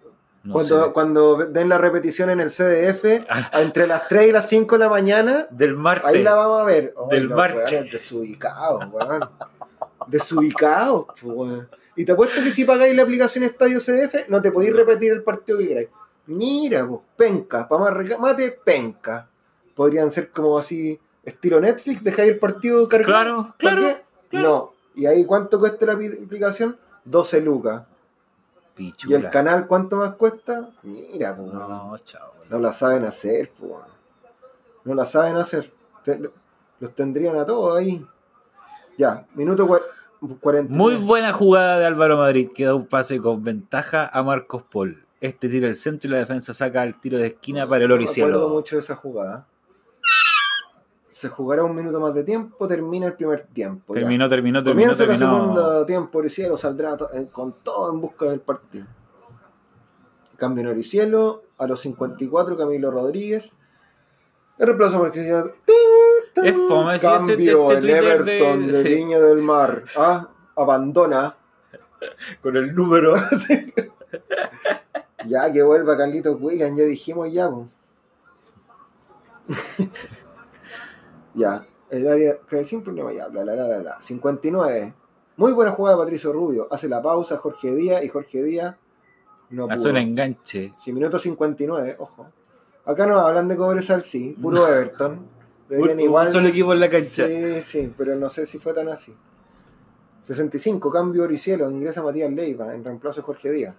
No 0.43 0.53
cuando, 0.53 0.85
sé. 0.85 0.91
cuando 0.93 1.35
den 1.45 1.69
la 1.69 1.77
repetición 1.77 2.31
en 2.31 2.39
el 2.39 2.49
CDF, 2.49 3.05
entre 3.53 3.85
las 3.85 4.07
3 4.07 4.29
y 4.29 4.31
las 4.31 4.49
5 4.49 4.75
de 4.75 4.79
la 4.79 4.89
mañana, 4.89 5.47
Del 5.51 5.75
martes. 5.75 6.05
ahí 6.09 6.23
la 6.23 6.33
vamos 6.33 6.61
a 6.61 6.65
ver. 6.65 6.93
Del 7.11 7.29
martes. 7.29 7.91
Desubicados, 7.91 8.85
weón. 8.91 9.29
Desubicados, 10.07 11.05
pues, 11.21 11.23
weón. 11.23 11.69
Y 11.95 12.05
te 12.05 12.13
apuesto 12.13 12.41
que 12.41 12.51
si 12.51 12.63
pagáis 12.65 12.95
la 12.95 13.03
aplicación 13.03 13.43
Estadio 13.43 13.79
CDF, 13.79 14.29
no 14.29 14.41
te 14.41 14.51
podéis 14.51 14.73
repetir 14.75 15.11
el 15.11 15.23
partido 15.23 15.59
que 15.59 15.67
queráis. 15.67 15.89
Mira, 16.31 16.87
pues, 16.87 17.01
penca, 17.17 17.67
para 17.67 17.81
más 17.83 17.93
reclamate, 17.93 18.51
penca. 18.63 19.27
Podrían 19.75 20.11
ser 20.11 20.31
como 20.31 20.57
así, 20.57 20.99
estilo 21.23 21.59
Netflix, 21.59 22.03
dejáis 22.03 22.31
el 22.31 22.39
partido 22.39 22.87
cargado. 22.87 23.11
Claro, 23.11 23.55
¿Para 23.61 23.97
claro. 24.29 24.47
No. 24.47 24.73
¿Y 24.95 25.05
ahí 25.05 25.25
cuánto 25.25 25.59
cuesta 25.59 25.85
la 25.85 25.93
aplicación? 25.93 26.77
12 27.05 27.41
lucas. 27.41 27.83
¿Y 28.77 29.13
el 29.13 29.29
canal 29.29 29.67
cuánto 29.67 29.97
más 29.97 30.15
cuesta? 30.15 30.69
Mira, 30.83 31.35
pues, 31.35 31.51
weón. 31.51 31.69
No, 31.69 31.97
chao. 31.99 32.31
No 32.49 32.59
la 32.59 32.71
saben 32.71 33.05
hacer, 33.05 33.51
pues. 33.57 33.73
No 34.83 34.95
la 34.95 35.05
saben 35.05 35.35
hacer. 35.35 35.71
Los 36.79 36.95
tendrían 36.95 37.37
a 37.37 37.45
todos 37.45 37.77
ahí. 37.77 38.05
Ya, 38.97 39.25
minuto 39.35 39.67
cua- 39.67 39.81
40. 40.39 40.75
Muy 40.75 40.95
buena 40.95 41.31
jugada 41.33 41.79
de 41.79 41.85
Álvaro 41.85 42.17
Madrid, 42.17 42.49
que 42.53 42.65
da 42.65 42.75
un 42.75 42.87
pase 42.87 43.19
con 43.19 43.43
ventaja 43.43 44.07
a 44.07 44.23
Marcos 44.23 44.63
Paul. 44.71 45.05
Este 45.21 45.47
tira 45.49 45.67
el 45.67 45.75
centro 45.75 46.09
y 46.09 46.11
la 46.11 46.17
defensa 46.17 46.53
saca 46.53 46.83
el 46.83 46.99
tiro 46.99 47.17
de 47.19 47.27
esquina 47.27 47.67
para 47.69 47.83
el 47.85 47.89
No 47.89 47.95
me 47.95 48.03
acuerdo 48.03 48.25
Oricielo. 48.25 48.49
mucho 48.49 48.75
de 48.75 48.81
esa 48.81 48.95
jugada. 48.95 49.47
Se 51.07 51.29
jugará 51.29 51.63
un 51.63 51.75
minuto 51.75 51.99
más 51.99 52.15
de 52.15 52.23
tiempo, 52.23 52.67
termina 52.67 53.05
el 53.05 53.13
primer 53.13 53.41
tiempo. 53.41 53.93
ya. 53.93 53.99
Terminó, 54.01 54.27
terminó, 54.27 54.63
terminó, 54.63 54.91
Comienza 54.91 55.03
el 55.03 55.17
segundo 55.17 55.85
tiempo, 55.85 56.17
Oricielo 56.17 56.57
saldrá 56.57 56.97
to- 56.97 57.13
eh, 57.13 57.27
con 57.31 57.53
todo 57.63 57.93
en 57.93 58.01
busca 58.01 58.25
del 58.25 58.39
partido. 58.39 58.87
Cambio 60.37 60.63
en 60.63 60.69
Oricielo, 60.69 61.43
a 61.59 61.67
los 61.67 61.79
54 61.81 62.57
Camilo 62.57 62.89
Rodríguez. 62.89 63.53
El 64.57 64.65
reemplazo 64.67 64.97
por 64.97 65.11
Cristiano. 65.11 65.51
Es 66.43 66.55
fome 66.67 66.99
Cambio 66.99 67.35
te- 67.37 67.43
te 67.45 67.51
en 67.51 67.79
Twitter 67.81 68.03
Everton 68.03 68.67
de-. 68.67 68.83
Viña 68.83 69.19
del 69.19 69.43
Mar. 69.43 69.83
Ah, 69.95 70.27
abandona. 70.55 71.35
Con 72.41 72.57
el 72.57 72.73
número. 72.73 73.13
Ya 75.27 75.51
que 75.51 75.61
vuelva 75.63 75.97
Carlitos 75.97 76.37
Williams, 76.39 76.77
ya 76.77 76.85
dijimos 76.85 77.31
ya. 77.31 77.49
po. 77.49 77.67
ya, 81.33 81.65
el 81.89 82.07
área 82.07 82.37
que 82.47 82.63
sin 82.63 82.83
problema 82.83 83.11
ya, 83.11 83.27
bla, 83.27 83.43
bla, 83.43 83.53
bla, 83.53 83.67
bla, 83.67 83.79
bla. 83.79 84.01
59. 84.01 84.93
Muy 85.37 85.53
buena 85.53 85.71
jugada 85.71 85.97
de 85.97 86.03
Patricio 86.03 86.33
Rubio. 86.33 86.67
Hace 86.71 86.87
la 86.87 87.01
pausa 87.01 87.37
Jorge 87.37 87.73
Díaz 87.75 88.03
y 88.03 88.09
Jorge 88.09 88.43
Díaz 88.43 88.75
no 89.51 89.67
Hace 89.69 89.89
un 89.89 89.97
enganche. 89.97 90.73
Sí, 90.77 90.93
minuto 90.93 91.19
59, 91.19 91.97
ojo. 91.99 92.27
Acá 92.85 93.05
no 93.05 93.15
hablan 93.19 93.47
de 93.47 93.57
Cobresal, 93.57 94.01
sí, 94.01 94.35
puro 94.41 94.67
Everton. 94.73 95.25
Deberían 95.69 95.97
Un, 95.97 96.03
igual. 96.03 96.27
solo 96.27 96.47
equipo 96.47 96.73
en 96.73 96.79
la 96.79 96.89
cancha. 96.89 97.27
Sí, 97.27 97.61
sí, 97.61 97.93
pero 97.97 98.15
no 98.15 98.29
sé 98.29 98.45
si 98.45 98.57
fue 98.59 98.73
tan 98.73 98.89
así. 98.89 99.15
65, 100.23 100.91
cambio 100.91 101.23
Oricielo, 101.23 101.69
ingresa 101.69 102.01
Matías 102.01 102.31
Leiva 102.31 102.73
en 102.73 102.83
reemplazo 102.83 103.21
de 103.21 103.25
Jorge 103.25 103.51
Díaz. 103.51 103.75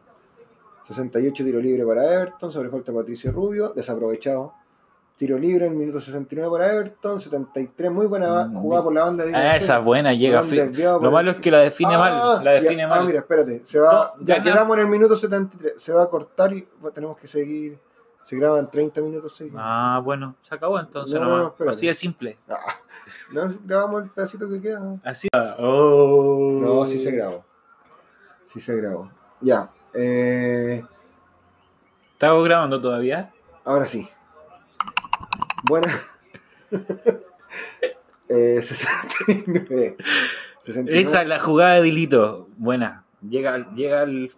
68, 0.82 1.44
tiro 1.44 1.60
libre 1.60 1.84
para 1.86 2.04
Everton, 2.12 2.50
sobre 2.52 2.68
falta 2.70 2.92
Patricio 2.92 3.30
Rubio, 3.32 3.72
desaprovechado. 3.74 4.54
Tiro 5.16 5.38
libre 5.38 5.66
en 5.66 5.76
minuto 5.78 6.00
69 6.00 6.50
para 6.50 6.72
Everton, 6.72 7.20
73, 7.20 7.92
muy 7.92 8.06
buena 8.06 8.46
Mm. 8.46 8.54
jugada 8.56 8.82
por 8.82 8.92
la 8.92 9.04
banda 9.04 9.24
de 9.24 9.34
Ah, 9.36 9.54
esa 9.56 9.78
buena 9.78 10.12
llega. 10.14 10.42
Lo 10.42 11.04
el- 11.04 11.10
malo 11.10 11.30
es 11.30 11.36
que 11.36 11.50
la 11.50 11.58
define 11.60 11.94
Ah, 11.94 11.98
mal. 11.98 12.44
La 12.44 12.52
define 12.52 12.78
ya- 12.82 12.88
mal. 12.88 13.00
Ah, 13.00 13.04
mira, 13.04 13.18
espérate, 13.20 13.60
se 13.64 13.78
va, 13.78 14.12
No, 14.18 14.24
ya, 14.26 14.42
quedamos 14.42 14.76
en 14.76 14.82
el 14.82 14.88
minuto 14.88 15.14
73, 15.16 15.74
se 15.80 15.92
va 15.92 16.02
a 16.04 16.08
cortar 16.08 16.52
y 16.52 16.66
tenemos 16.94 17.16
que 17.16 17.26
seguir. 17.26 17.78
Se 18.24 18.36
graba 18.36 18.58
en 18.58 18.70
30 18.70 19.00
minutos 19.00 19.36
seguidos. 19.36 19.60
Ah, 19.62 20.00
bueno, 20.02 20.36
se 20.42 20.54
acabó 20.54 20.78
entonces 20.80 21.12
No, 21.14 21.20
no, 21.20 21.26
nomás. 21.26 21.42
no, 21.42 21.48
espérate. 21.50 21.76
Así 21.76 21.86
de 21.88 21.94
simple. 21.94 22.38
Ah, 22.48 22.56
no, 23.32 23.42
grabamos 23.64 24.04
el 24.04 24.10
pedacito 24.10 24.48
que 24.48 24.60
queda. 24.60 24.96
Así. 25.04 25.28
Oh. 25.58 26.58
No, 26.60 26.86
sí 26.86 26.98
se 26.98 27.10
grabó. 27.12 27.44
Sí 28.44 28.60
se 28.60 28.74
grabó. 28.76 29.10
Ya. 29.40 29.70
Eh, 29.94 30.84
¿Estamos 32.12 32.44
grabando 32.44 32.80
todavía? 32.80 33.30
ahora 33.64 33.84
sí. 33.86 34.08
Buena. 35.64 35.92
eh, 38.28 38.60
69. 38.62 39.96
69. 40.60 41.00
Esa 41.00 41.22
es 41.22 41.28
la 41.28 41.38
jugada 41.38 41.74
de 41.74 41.82
Dilito. 41.82 42.48
Buena. 42.56 43.04
Llega, 43.28 43.72
llega 43.74 44.02
al. 44.02 44.30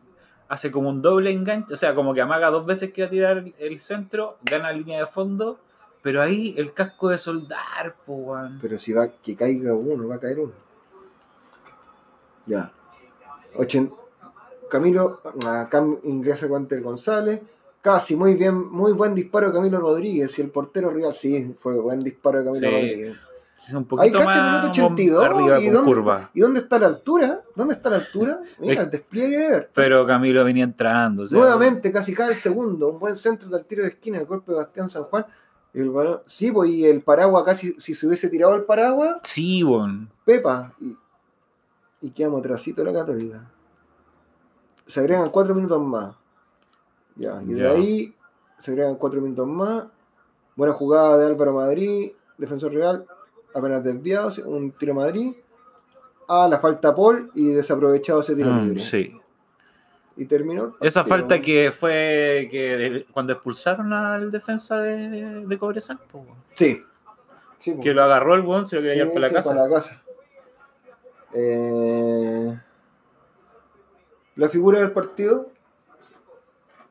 Hace 0.48 0.70
como 0.70 0.88
un 0.90 1.00
doble 1.02 1.30
enganche. 1.30 1.72
O 1.74 1.76
sea, 1.76 1.94
como 1.94 2.12
que 2.14 2.20
amaga 2.20 2.50
dos 2.50 2.66
veces 2.66 2.92
que 2.92 3.02
va 3.02 3.08
a 3.08 3.10
tirar 3.10 3.44
el 3.58 3.80
centro. 3.80 4.38
Gana 4.42 4.72
línea 4.72 4.98
de 5.00 5.06
fondo. 5.06 5.58
Pero 6.02 6.20
ahí 6.20 6.54
el 6.58 6.74
casco 6.74 7.08
de 7.08 7.16
soldar, 7.18 7.96
po. 8.04 8.36
Pero 8.60 8.78
si 8.78 8.92
va 8.92 9.08
que 9.08 9.34
caiga 9.34 9.72
uno, 9.72 10.06
va 10.06 10.16
a 10.16 10.20
caer 10.20 10.38
uno. 10.40 10.52
Ya. 12.46 12.70
Ochen- 13.56 13.94
Camilo, 14.68 15.20
acá 15.46 15.84
ingresa 16.04 16.46
Guanter 16.46 16.80
González. 16.82 17.40
Casi, 17.80 18.16
muy 18.16 18.34
bien, 18.34 18.70
muy 18.70 18.92
buen 18.92 19.14
disparo 19.14 19.48
de 19.48 19.52
Camilo 19.52 19.78
Rodríguez. 19.78 20.38
Y 20.38 20.42
el 20.42 20.48
portero 20.50 20.90
rival, 20.90 21.12
sí, 21.12 21.54
fue 21.58 21.78
buen 21.80 22.00
disparo 22.00 22.38
de 22.38 22.44
Camilo 22.46 22.68
Sí. 22.68 22.74
Rodríguez. 22.74 23.16
Es 23.66 23.70
un 23.72 23.78
Ahí 23.78 23.84
poquito 23.84 24.18
el 24.20 24.24
más 24.26 24.42
minuto 24.62 24.66
82. 24.68 25.24
arriba 25.24 25.60
¿y, 25.60 25.64
con 25.66 25.74
dónde 25.74 25.90
curva. 25.94 26.16
Está, 26.16 26.30
¿Y 26.34 26.40
dónde 26.40 26.60
está 26.60 26.78
la 26.78 26.86
altura? 26.86 27.42
¿Dónde 27.54 27.74
está 27.74 27.88
la 27.90 27.96
altura? 27.96 28.40
Mira, 28.58 28.72
Es- 28.74 28.78
el 28.80 28.90
despliegue 28.90 29.38
de 29.38 29.46
Everton. 29.46 29.70
Pero 29.74 30.06
Camilo 30.06 30.44
venía 30.44 30.64
entrando. 30.64 31.22
o 31.22 31.26
sea, 31.26 31.38
Nuevamente, 31.38 31.90
casi 31.92 32.14
cae 32.14 32.30
el 32.32 32.36
segundo. 32.36 32.88
Un 32.88 32.98
buen 32.98 33.16
centro 33.16 33.48
del 33.48 33.64
tiro 33.64 33.82
de 33.82 33.88
esquina, 33.90 34.18
el 34.18 34.26
golpe 34.26 34.52
de 34.52 34.58
Bastián 34.58 34.90
San 34.90 35.04
Juan. 35.04 35.24
El 35.72 35.90
sí, 36.26 36.52
pues, 36.52 36.70
y 36.70 36.84
el 36.86 37.02
paraguas 37.02 37.42
casi, 37.44 37.74
si 37.78 37.94
se 37.94 38.06
hubiese 38.06 38.28
tirado 38.28 38.54
el 38.54 38.62
paraguas, 38.64 39.16
Sí, 39.24 39.64
weón. 39.64 40.10
Pepa. 40.24 40.74
Y, 40.80 40.96
y 42.02 42.10
quedamos 42.10 42.40
atrasito 42.40 42.84
la 42.84 42.92
católica. 42.92 43.50
Se 44.86 45.00
agregan 45.00 45.30
cuatro 45.30 45.54
minutos 45.54 45.80
más. 45.82 46.14
Ya, 47.16 47.40
y 47.42 47.52
de 47.54 47.62
Ya. 47.62 47.70
ahí 47.70 48.14
se 48.58 48.72
agregan 48.72 48.96
cuatro 48.96 49.20
minutos 49.20 49.46
más. 49.46 49.84
Buena 50.56 50.74
jugada 50.74 51.16
de 51.18 51.26
Álvaro 51.26 51.52
Madrid, 51.54 52.12
defensor 52.38 52.72
real, 52.72 53.06
apenas 53.54 53.82
desviado, 53.82 54.30
un 54.46 54.70
tiro 54.72 54.94
Madrid. 54.94 55.32
Ah, 56.28 56.46
la 56.48 56.58
falta 56.58 56.94
Paul 56.94 57.30
y 57.34 57.48
desaprovechado 57.52 58.20
ese 58.20 58.34
tiro 58.34 58.50
Mm, 58.50 58.58
libre. 58.66 58.80
sí. 58.80 59.20
Y 60.16 60.26
terminó. 60.26 60.74
Esa 60.80 61.02
falta 61.04 61.40
que 61.42 61.72
fue 61.72 62.46
que 62.50 63.04
cuando 63.12 63.32
expulsaron 63.32 63.92
al 63.92 64.30
defensa 64.30 64.78
de, 64.78 65.44
de 65.44 65.58
Cobresal. 65.58 65.98
Sí. 66.54 66.84
Sí, 67.58 67.72
pues. 67.72 67.82
que 67.84 67.94
lo 67.94 68.02
agarró 68.04 68.34
el 68.34 68.42
weón, 68.42 68.66
se 68.68 68.76
lo 68.76 68.82
quería 68.82 68.94
Sí, 68.94 68.98
llevar 69.10 69.14
para 69.14 69.20
la 69.22 69.28
sí, 69.28 69.34
casa. 69.34 69.48
para 69.50 69.62
la 69.68 69.74
casa. 69.74 70.02
Eh, 71.32 72.60
la 74.36 74.48
figura 74.48 74.78
del 74.80 74.92
partido, 74.92 75.50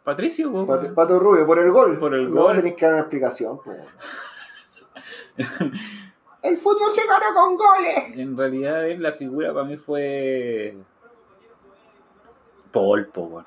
Patricio, 0.04 0.52
po, 0.52 0.66
Pato, 0.66 1.20
Rubio, 1.20 1.46
por 1.46 1.60
el 1.60 1.72
gol. 1.72 1.98
Por 1.98 2.14
el 2.14 2.30
no 2.30 2.44
gol. 2.44 2.56
tenéis 2.56 2.76
que 2.76 2.86
dar 2.86 2.94
una 2.94 3.04
explicación. 3.04 3.58
po. 3.58 3.72
el 6.44 6.58
fútbol 6.58 6.94
se 6.94 7.08
gana 7.08 7.34
con 7.34 7.56
goles. 7.56 8.18
En 8.18 8.38
realidad, 8.38 8.86
él, 8.88 9.02
la 9.02 9.14
figura 9.14 9.54
para 9.54 9.66
mí 9.66 9.78
fue. 9.78 10.76
Paul, 12.72 13.08
po. 13.08 13.46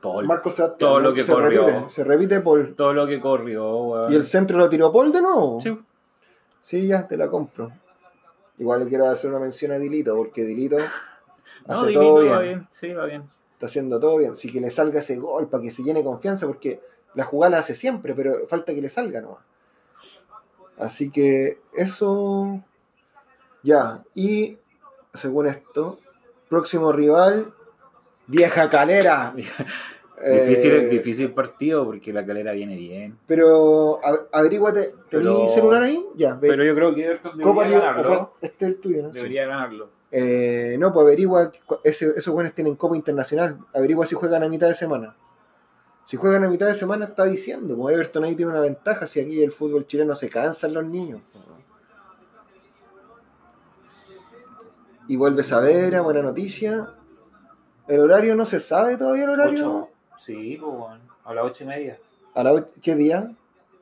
Paul. 0.00 0.26
Marco 0.26 0.50
Sebastián. 0.50 0.90
Todo 0.90 1.00
lo 1.00 1.12
que 1.12 1.24
se 1.24 1.32
corrió. 1.32 1.66
repite, 1.66 1.88
se 1.88 2.04
repite 2.04 2.40
Paul. 2.40 2.74
Todo 2.74 2.92
lo 2.92 3.06
que 3.06 3.20
corrió, 3.20 3.76
weón. 3.76 4.12
¿Y 4.12 4.16
el 4.16 4.24
centro 4.24 4.58
lo 4.58 4.68
tiró 4.68 4.92
Paul 4.92 5.10
de 5.10 5.20
nuevo? 5.20 5.60
Sí. 5.60 5.76
Sí, 6.62 6.86
ya, 6.86 7.08
te 7.08 7.16
la 7.16 7.28
compro. 7.28 7.72
Igual 8.58 8.84
le 8.84 8.88
quiero 8.88 9.08
hacer 9.08 9.30
una 9.30 9.40
mención 9.40 9.72
a 9.72 9.78
Dilito, 9.78 10.14
porque 10.16 10.44
Dilito 10.44 10.76
No, 11.66 11.80
hace 11.80 11.92
todo 11.92 12.14
va 12.26 12.38
bien. 12.40 12.58
bien. 12.58 12.68
Sí, 12.70 12.92
va 12.92 13.06
bien. 13.06 13.24
está 13.52 13.66
haciendo 13.66 13.98
todo 14.00 14.18
bien. 14.18 14.36
Sí 14.36 14.50
que 14.52 14.60
le 14.60 14.70
salga 14.70 15.00
ese 15.00 15.16
gol 15.16 15.48
para 15.48 15.62
que 15.62 15.70
se 15.70 15.82
llene 15.82 16.02
confianza, 16.04 16.46
porque 16.46 16.80
la 17.14 17.24
jugada 17.24 17.50
la 17.52 17.58
hace 17.58 17.74
siempre, 17.74 18.14
pero 18.14 18.46
falta 18.46 18.74
que 18.74 18.82
le 18.82 18.88
salga 18.88 19.20
nomás. 19.20 19.42
Así 20.78 21.10
que 21.10 21.58
eso. 21.74 22.62
Ya. 23.62 24.04
Y 24.14 24.58
según 25.14 25.46
esto, 25.46 25.98
próximo 26.48 26.92
rival, 26.92 27.52
Vieja 28.26 28.68
Calera. 28.68 29.34
Difícil, 30.16 30.72
Eh, 30.72 30.86
difícil 30.88 31.32
partido 31.32 31.84
porque 31.84 32.10
la 32.10 32.24
calera 32.24 32.52
viene 32.52 32.74
bien. 32.74 33.18
Pero 33.26 34.00
averíguate, 34.32 34.94
¿tenés 35.10 35.26
Pero- 35.28 35.48
celular 35.48 35.82
ahí? 35.82 36.02
Ya, 36.16 36.34
ve. 36.36 36.48
Pero 36.48 36.64
yo 36.64 36.74
creo 36.74 36.94
que 36.94 37.04
Everton 37.04 37.38
Copa 37.42 37.64
debería 37.64 37.78
Liga- 37.80 37.92
ganarlo. 38.02 38.32
este 38.40 38.64
es 38.64 38.70
el 38.72 38.80
tuyo, 38.80 39.02
¿no? 39.02 39.08
Sí. 39.10 39.14
Debería 39.16 39.46
ganarlo. 39.46 39.90
Eh, 40.12 40.76
no, 40.78 40.92
pues 40.92 41.04
averigua, 41.04 41.50
ese- 41.84 42.14
esos 42.16 42.32
buenos 42.32 42.54
tienen 42.54 42.76
Copa 42.76 42.96
Internacional, 42.96 43.58
averigua 43.74 44.06
si 44.06 44.14
juegan 44.14 44.42
a 44.42 44.48
mitad 44.48 44.68
de 44.68 44.74
semana. 44.74 45.16
Si 46.04 46.16
juegan 46.16 46.44
a 46.44 46.48
mitad 46.48 46.66
de 46.68 46.74
semana 46.76 47.06
está 47.06 47.24
diciendo, 47.24 47.76
pues 47.76 47.94
Everton 47.94 48.22
ahí 48.24 48.36
tiene 48.36 48.52
una 48.52 48.60
ventaja, 48.60 49.06
si 49.08 49.18
aquí 49.20 49.42
el 49.42 49.50
fútbol 49.50 49.84
chileno 49.86 50.14
se 50.14 50.28
cansan 50.28 50.72
los 50.74 50.84
niños. 50.84 51.20
pues. 51.32 51.44
Y 55.08 55.16
vuelve 55.16 55.42
Saavedra, 55.42 56.00
buena 56.00 56.22
noticia. 56.22 56.92
El 57.86 58.00
horario 58.00 58.34
no 58.34 58.44
se 58.44 58.58
sabe 58.60 58.96
todavía 58.96 59.24
el 59.24 59.30
horario. 59.30 59.78
Ocho. 59.78 59.88
Sí, 60.18 60.58
pues. 60.60 60.74
A 61.24 61.34
las 61.34 61.44
ocho 61.44 61.64
y 61.64 61.66
media. 61.66 61.98
¿A 62.34 62.42
la 62.42 62.52
och- 62.52 62.72
¿Qué 62.82 62.94
día? 62.94 63.32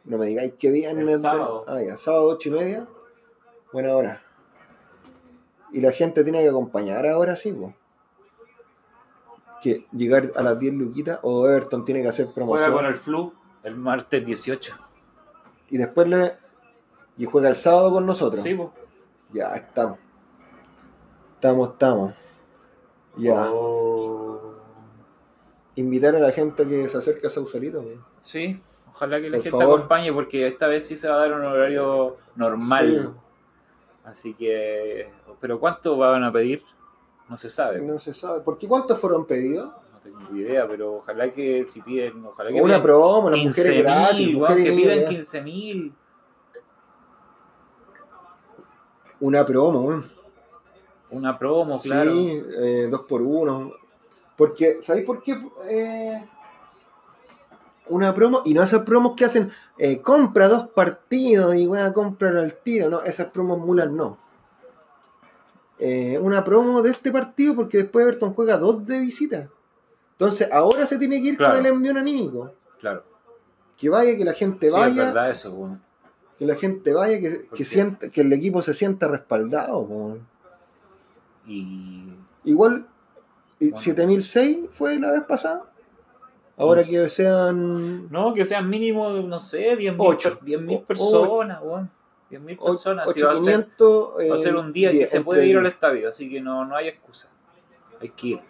No 0.04 0.18
me 0.18 0.26
digáis 0.26 0.54
qué 0.58 0.70
día. 0.70 0.90
en 0.90 0.98
El 1.00 1.08
el- 1.08 1.20
sábado. 1.20 1.64
Ah, 1.66 1.80
ya, 1.82 1.96
sábado 1.96 2.28
ocho 2.28 2.48
y 2.50 2.52
media. 2.52 2.86
Buena 3.72 3.94
hora. 3.96 4.22
Y 5.74 5.80
la 5.80 5.90
gente 5.90 6.22
tiene 6.22 6.40
que 6.40 6.48
acompañar 6.48 7.04
ahora 7.06 7.34
sí, 7.36 7.52
pues. 7.52 7.74
Que 9.60 9.86
llegar 9.92 10.30
a 10.36 10.42
las 10.42 10.58
10 10.58 10.74
luquitas 10.74 11.18
o 11.22 11.48
Everton 11.48 11.84
tiene 11.84 12.00
que 12.02 12.08
hacer 12.08 12.26
Juega 12.26 12.34
promoción. 12.34 12.72
con 12.72 12.84
el 12.86 12.94
flu 12.94 13.34
el 13.64 13.74
martes 13.76 14.24
18. 14.24 14.74
Y 15.70 15.78
después 15.78 16.06
le. 16.06 16.34
Y 17.16 17.24
juega 17.24 17.48
el 17.48 17.56
sábado 17.56 17.90
con 17.92 18.06
nosotros. 18.06 18.42
Sí, 18.42 18.54
pues. 18.54 18.68
Ya, 19.32 19.48
estamos. 19.56 19.98
Estamos, 21.34 21.68
estamos. 21.70 22.14
Ya. 23.16 23.50
Oh. 23.50 24.54
Invitar 25.76 26.14
a 26.14 26.20
la 26.20 26.30
gente 26.30 26.66
que 26.68 26.88
se 26.88 26.98
acerque 26.98 27.26
a 27.26 27.30
Sausalito. 27.30 27.82
pues. 27.82 27.96
Sí, 28.20 28.62
ojalá 28.90 29.20
que 29.20 29.28
la 29.30 29.38
Por 29.38 29.42
gente 29.44 29.58
favor. 29.58 29.78
acompañe 29.78 30.12
porque 30.12 30.46
esta 30.46 30.68
vez 30.68 30.86
sí 30.86 30.96
se 30.96 31.08
va 31.08 31.16
a 31.16 31.18
dar 31.18 31.32
un 31.32 31.44
horario 31.44 32.16
normal. 32.36 33.12
Sí. 33.14 33.20
Así 34.04 34.34
que. 34.34 35.10
¿Pero 35.40 35.58
cuánto 35.58 35.96
van 35.96 36.22
a 36.24 36.32
pedir? 36.32 36.62
No 37.28 37.36
se 37.38 37.48
sabe. 37.48 37.80
No 37.80 37.98
se 37.98 38.12
sabe. 38.14 38.40
¿Por 38.40 38.58
qué 38.58 38.68
cuántos 38.68 38.98
fueron 39.00 39.24
pedidos? 39.26 39.66
No 39.92 39.98
tengo 40.02 40.36
idea, 40.36 40.68
pero 40.68 40.96
ojalá 40.96 41.32
que 41.32 41.66
si 41.72 41.80
piden. 41.80 42.24
Ojalá 42.26 42.52
que 42.52 42.60
Una 42.60 42.82
promo, 42.82 43.30
las 43.30 43.38
mujeres 43.38 43.54
15 43.54 43.82
gratis. 43.82 44.34
mujeres 44.34 44.64
que 44.64 44.72
pidan 44.72 44.98
gratis. 45.00 45.18
15 45.18 45.42
mil. 45.42 45.94
Una 49.20 49.46
promo, 49.46 49.80
weón. 49.82 50.04
Una 51.10 51.38
promo, 51.38 51.78
claro. 51.80 52.10
Sí, 52.10 52.42
eh, 52.58 52.88
dos 52.90 53.02
por 53.02 53.22
uno. 53.22 53.72
Porque, 54.36 54.78
¿sabéis 54.82 55.06
por 55.06 55.22
qué? 55.22 55.38
Eh, 55.70 56.28
una 57.88 58.14
promo, 58.14 58.42
y 58.44 58.54
no 58.54 58.62
esas 58.62 58.80
promos 58.82 59.14
que 59.16 59.24
hacen, 59.26 59.50
eh, 59.78 60.00
compra 60.00 60.48
dos 60.48 60.68
partidos 60.68 61.54
y 61.56 61.66
voy 61.66 61.78
a 61.80 61.92
comprar 61.92 62.36
al 62.36 62.54
tiro, 62.54 62.88
no, 62.88 63.02
esas 63.02 63.26
promos 63.28 63.58
mulas 63.58 63.90
no. 63.90 64.18
Eh, 65.78 66.18
una 66.20 66.44
promo 66.44 66.82
de 66.82 66.90
este 66.90 67.10
partido 67.10 67.54
porque 67.56 67.78
después 67.78 68.04
Everton 68.04 68.32
juega 68.32 68.56
dos 68.56 68.86
de 68.86 69.00
visita. 69.00 69.48
Entonces 70.12 70.48
ahora 70.52 70.86
se 70.86 70.98
tiene 70.98 71.20
que 71.20 71.28
ir 71.28 71.36
Claro. 71.36 71.56
con 71.56 71.66
el 71.66 71.72
envío 71.72 71.90
anímico. 71.98 72.52
Claro. 72.80 73.02
Que 73.76 73.88
vaya, 73.88 74.16
que 74.16 74.24
la 74.24 74.32
gente 74.34 74.60
Sí, 74.68 74.74
es 74.74 74.80
vaya, 74.80 75.04
verdad 75.06 75.30
eso, 75.30 75.52
weón. 75.52 75.82
que 76.38 76.46
la 76.46 76.54
gente 76.54 76.92
vaya, 76.92 77.18
que, 77.20 77.30
¿Por 77.48 77.58
que, 77.58 77.64
sienta, 77.64 78.08
que 78.08 78.20
el 78.20 78.32
equipo 78.32 78.62
se 78.62 78.72
sienta 78.72 79.08
respaldado. 79.08 79.84
po. 79.86 80.18
Y. 81.46 82.04
Igual, 82.44 82.86
Bueno. 83.60 83.76
7006 83.76 84.58
fue 84.70 84.98
la 85.00 85.10
vez 85.10 85.22
pasada. 85.24 85.64
Ahora 86.56 86.82
No. 86.82 86.88
que 86.88 87.08
sean 87.10 88.10
No, 88.10 88.32
que 88.34 88.44
sean 88.44 88.68
mínimo, 88.70 89.10
no 89.10 89.40
sé, 89.40 89.76
10 89.76 89.94
Ocho. 89.98 90.38
mil 90.42 90.76
O- 90.78 90.84
personas, 90.84 91.60
weón. 91.62 91.90
10 92.30 92.40
mil 92.42 92.56
o- 92.60 92.66
personas. 92.66 93.10
Si 93.12 93.20
va 93.22 93.32
a 93.32 93.36
ser 93.36 93.42
8500. 93.42 94.30
Va 94.30 94.34
a 94.34 94.38
ser 94.38 94.54
eh, 94.54 94.58
un 94.58 94.72
día 94.72 94.88
en 94.88 94.92
que 94.92 94.98
diez, 94.98 95.10
se 95.10 95.20
puede 95.20 95.46
ir 95.46 95.58
al 95.58 95.66
estadio, 95.66 96.08
así 96.08 96.30
que 96.30 96.40
no, 96.40 96.64
no 96.64 96.76
hay 96.76 96.88
excusa. 96.88 97.28
Hay 98.00 98.10
que 98.10 98.26
ir, 98.28 98.40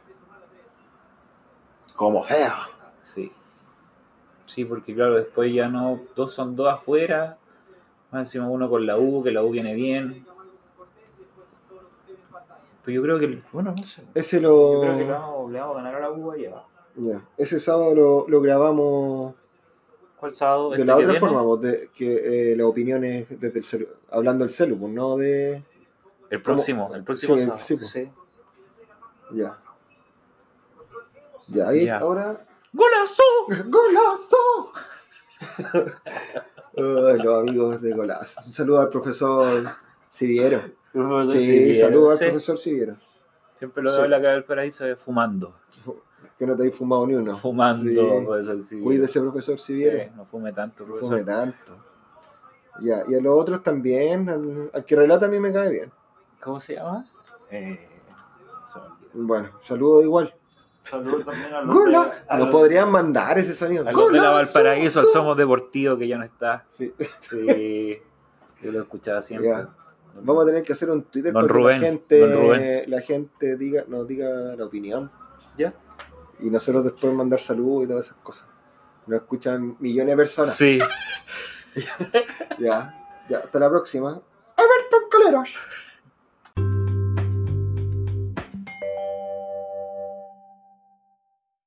Como 1.96 2.22
fea. 2.22 2.54
sí. 3.02 3.32
Sí, 4.46 4.64
porque 4.64 4.94
claro, 4.94 5.14
después 5.14 5.52
ya 5.52 5.68
no, 5.68 6.00
dos 6.14 6.32
son 6.34 6.54
dos 6.54 6.68
afuera, 6.72 7.38
más 8.10 8.20
encima 8.28 8.48
uno 8.48 8.68
con 8.68 8.86
la 8.86 8.98
U, 8.98 9.22
que 9.22 9.32
la 9.32 9.42
U 9.42 9.50
viene 9.50 9.74
bien. 9.74 10.26
Pero 12.84 12.94
yo 12.94 13.02
creo 13.02 13.18
que, 13.18 13.42
bueno, 13.52 13.74
no 13.76 13.84
sé. 13.86 14.02
Ese 14.14 14.40
Yo 14.42 14.48
lo. 14.74 14.80
creo 14.82 14.98
que 14.98 15.04
le 15.04 15.10
vamos, 15.10 15.50
le 15.50 15.58
vamos 15.60 15.76
a 15.76 15.82
ganar 15.82 15.94
a 15.96 16.00
la 16.00 16.10
U 16.10 16.30
allá. 16.32 16.62
Ya, 16.96 17.26
Ese 17.36 17.58
sábado 17.60 17.94
lo, 17.94 18.26
lo 18.28 18.40
grabamos 18.40 19.34
¿Cuál 20.18 20.32
sábado? 20.32 20.70
de 20.70 20.76
¿Este 20.76 20.84
la 20.86 20.94
otra 20.96 21.06
viene? 21.08 21.20
forma, 21.20 21.42
pues, 21.44 21.60
de, 21.60 21.90
que 21.94 22.52
eh, 22.52 22.56
las 22.56 22.66
opiniones 22.66 23.26
desde 23.40 23.58
el 23.58 23.64
celu, 23.64 23.88
hablando 24.10 24.44
del 24.44 24.50
celu, 24.54 24.78
pues, 24.78 24.92
no 24.92 25.16
de. 25.16 25.62
El 26.30 26.40
próximo, 26.42 26.90
el 26.94 27.04
próximo 27.04 27.34
Sí, 27.36 27.42
sábado. 27.42 27.58
sí, 27.60 27.76
pues. 27.76 27.90
sí. 27.90 28.10
Ya. 29.32 29.58
Ya, 31.48 31.68
ahí 31.68 31.84
Ya. 31.86 31.98
ahora. 31.98 32.46
¡Golazo! 32.72 33.22
¡Golazo! 33.68 34.72
Los 36.76 37.40
amigos 37.48 37.80
de 37.82 37.92
Golazo. 37.92 38.40
Un 38.46 38.52
saludo 38.52 38.80
al 38.80 38.88
profesor 38.88 39.64
Siviero. 40.08 40.62
Sí, 41.30 41.74
saludo 41.74 42.10
al 42.12 42.18
Sí. 42.18 42.24
profesor 42.24 42.58
Siviero. 42.58 42.96
Siempre 43.58 43.82
lo 43.82 43.90
Sí. 43.90 43.96
veo 43.96 44.04
en 44.06 44.10
la 44.10 44.16
calle 44.20 44.32
del 44.32 44.44
paraíso 44.44 44.84
de 44.84 44.96
fumando. 44.96 45.54
Que 46.38 46.46
no 46.46 46.56
te 46.56 46.62
habéis 46.62 46.76
fumado 46.76 47.06
ni 47.06 47.14
uno. 47.14 47.36
Fumando, 47.36 47.82
Sí. 47.90 48.24
profesor 48.24 48.62
Siviero. 48.62 48.84
Cuídese, 48.84 49.20
profesor 49.20 49.58
Siviero. 49.58 49.98
Sí, 49.98 50.10
no 50.16 50.24
fume 50.24 50.52
tanto, 50.52 50.82
No 50.84 50.88
profesor. 50.94 51.10
fume 51.10 51.24
tanto. 51.24 51.76
Ya, 52.80 53.02
y 53.08 53.14
a 53.14 53.20
los 53.20 53.40
otros 53.40 53.62
también, 53.62 54.28
al, 54.28 54.70
al 54.72 54.84
que 54.84 54.96
relata 54.96 55.26
a 55.26 55.28
mí 55.28 55.38
me 55.38 55.52
cae 55.52 55.70
bien. 55.70 55.92
¿Cómo 56.42 56.60
se 56.60 56.74
llama? 56.74 57.06
Eh, 57.50 57.78
se. 58.66 58.78
Bueno, 59.12 59.50
saludo 59.60 60.02
igual. 60.02 60.34
Saludos 60.90 61.24
también 61.24 61.54
a 61.54 61.62
los 61.62 61.74
de- 61.84 61.96
a 62.28 62.36
Nos 62.36 62.46
los- 62.46 62.50
podrían 62.50 62.90
mandar 62.90 63.38
ese 63.38 63.54
sonido. 63.54 63.88
a 63.88 63.92
los 63.92 64.12
de 64.12 64.20
la 64.20 64.30
Valparaíso, 64.30 65.04
Somos 65.04 65.36
Deportivo, 65.36 65.96
que 65.96 66.06
ya 66.08 66.18
no 66.18 66.24
está. 66.24 66.64
Sí. 66.68 66.92
Sí, 67.20 67.98
yo 68.60 68.72
lo 68.72 68.80
escuchaba 68.82 69.22
siempre. 69.22 69.48
Ya. 69.50 69.68
Vamos 70.22 70.44
a 70.44 70.46
tener 70.46 70.62
que 70.62 70.72
hacer 70.72 70.90
un 70.90 71.02
Twitter 71.04 71.32
Don 71.32 71.42
para 71.46 71.52
Rubén, 71.54 71.80
que 71.80 72.20
la 72.20 72.36
gente, 72.36 72.84
la 72.88 73.00
gente 73.00 73.56
diga, 73.56 73.84
nos 73.88 74.06
diga 74.06 74.28
la 74.56 74.64
opinión. 74.64 75.10
¿Ya? 75.56 75.72
Y 76.40 76.50
nosotros 76.50 76.84
después 76.84 77.12
mandar 77.14 77.40
saludos 77.40 77.84
y 77.84 77.88
todas 77.88 78.06
esas 78.06 78.18
cosas. 78.18 78.46
Nos 79.06 79.20
escuchan 79.20 79.76
millones 79.80 80.12
de 80.12 80.16
personas. 80.16 80.56
Sí, 80.56 80.78
Ya, 82.58 83.24
ya, 83.28 83.38
hasta 83.38 83.58
la 83.58 83.68
próxima. 83.68 84.20
Everton 84.56 85.10
Coleros. 85.10 85.58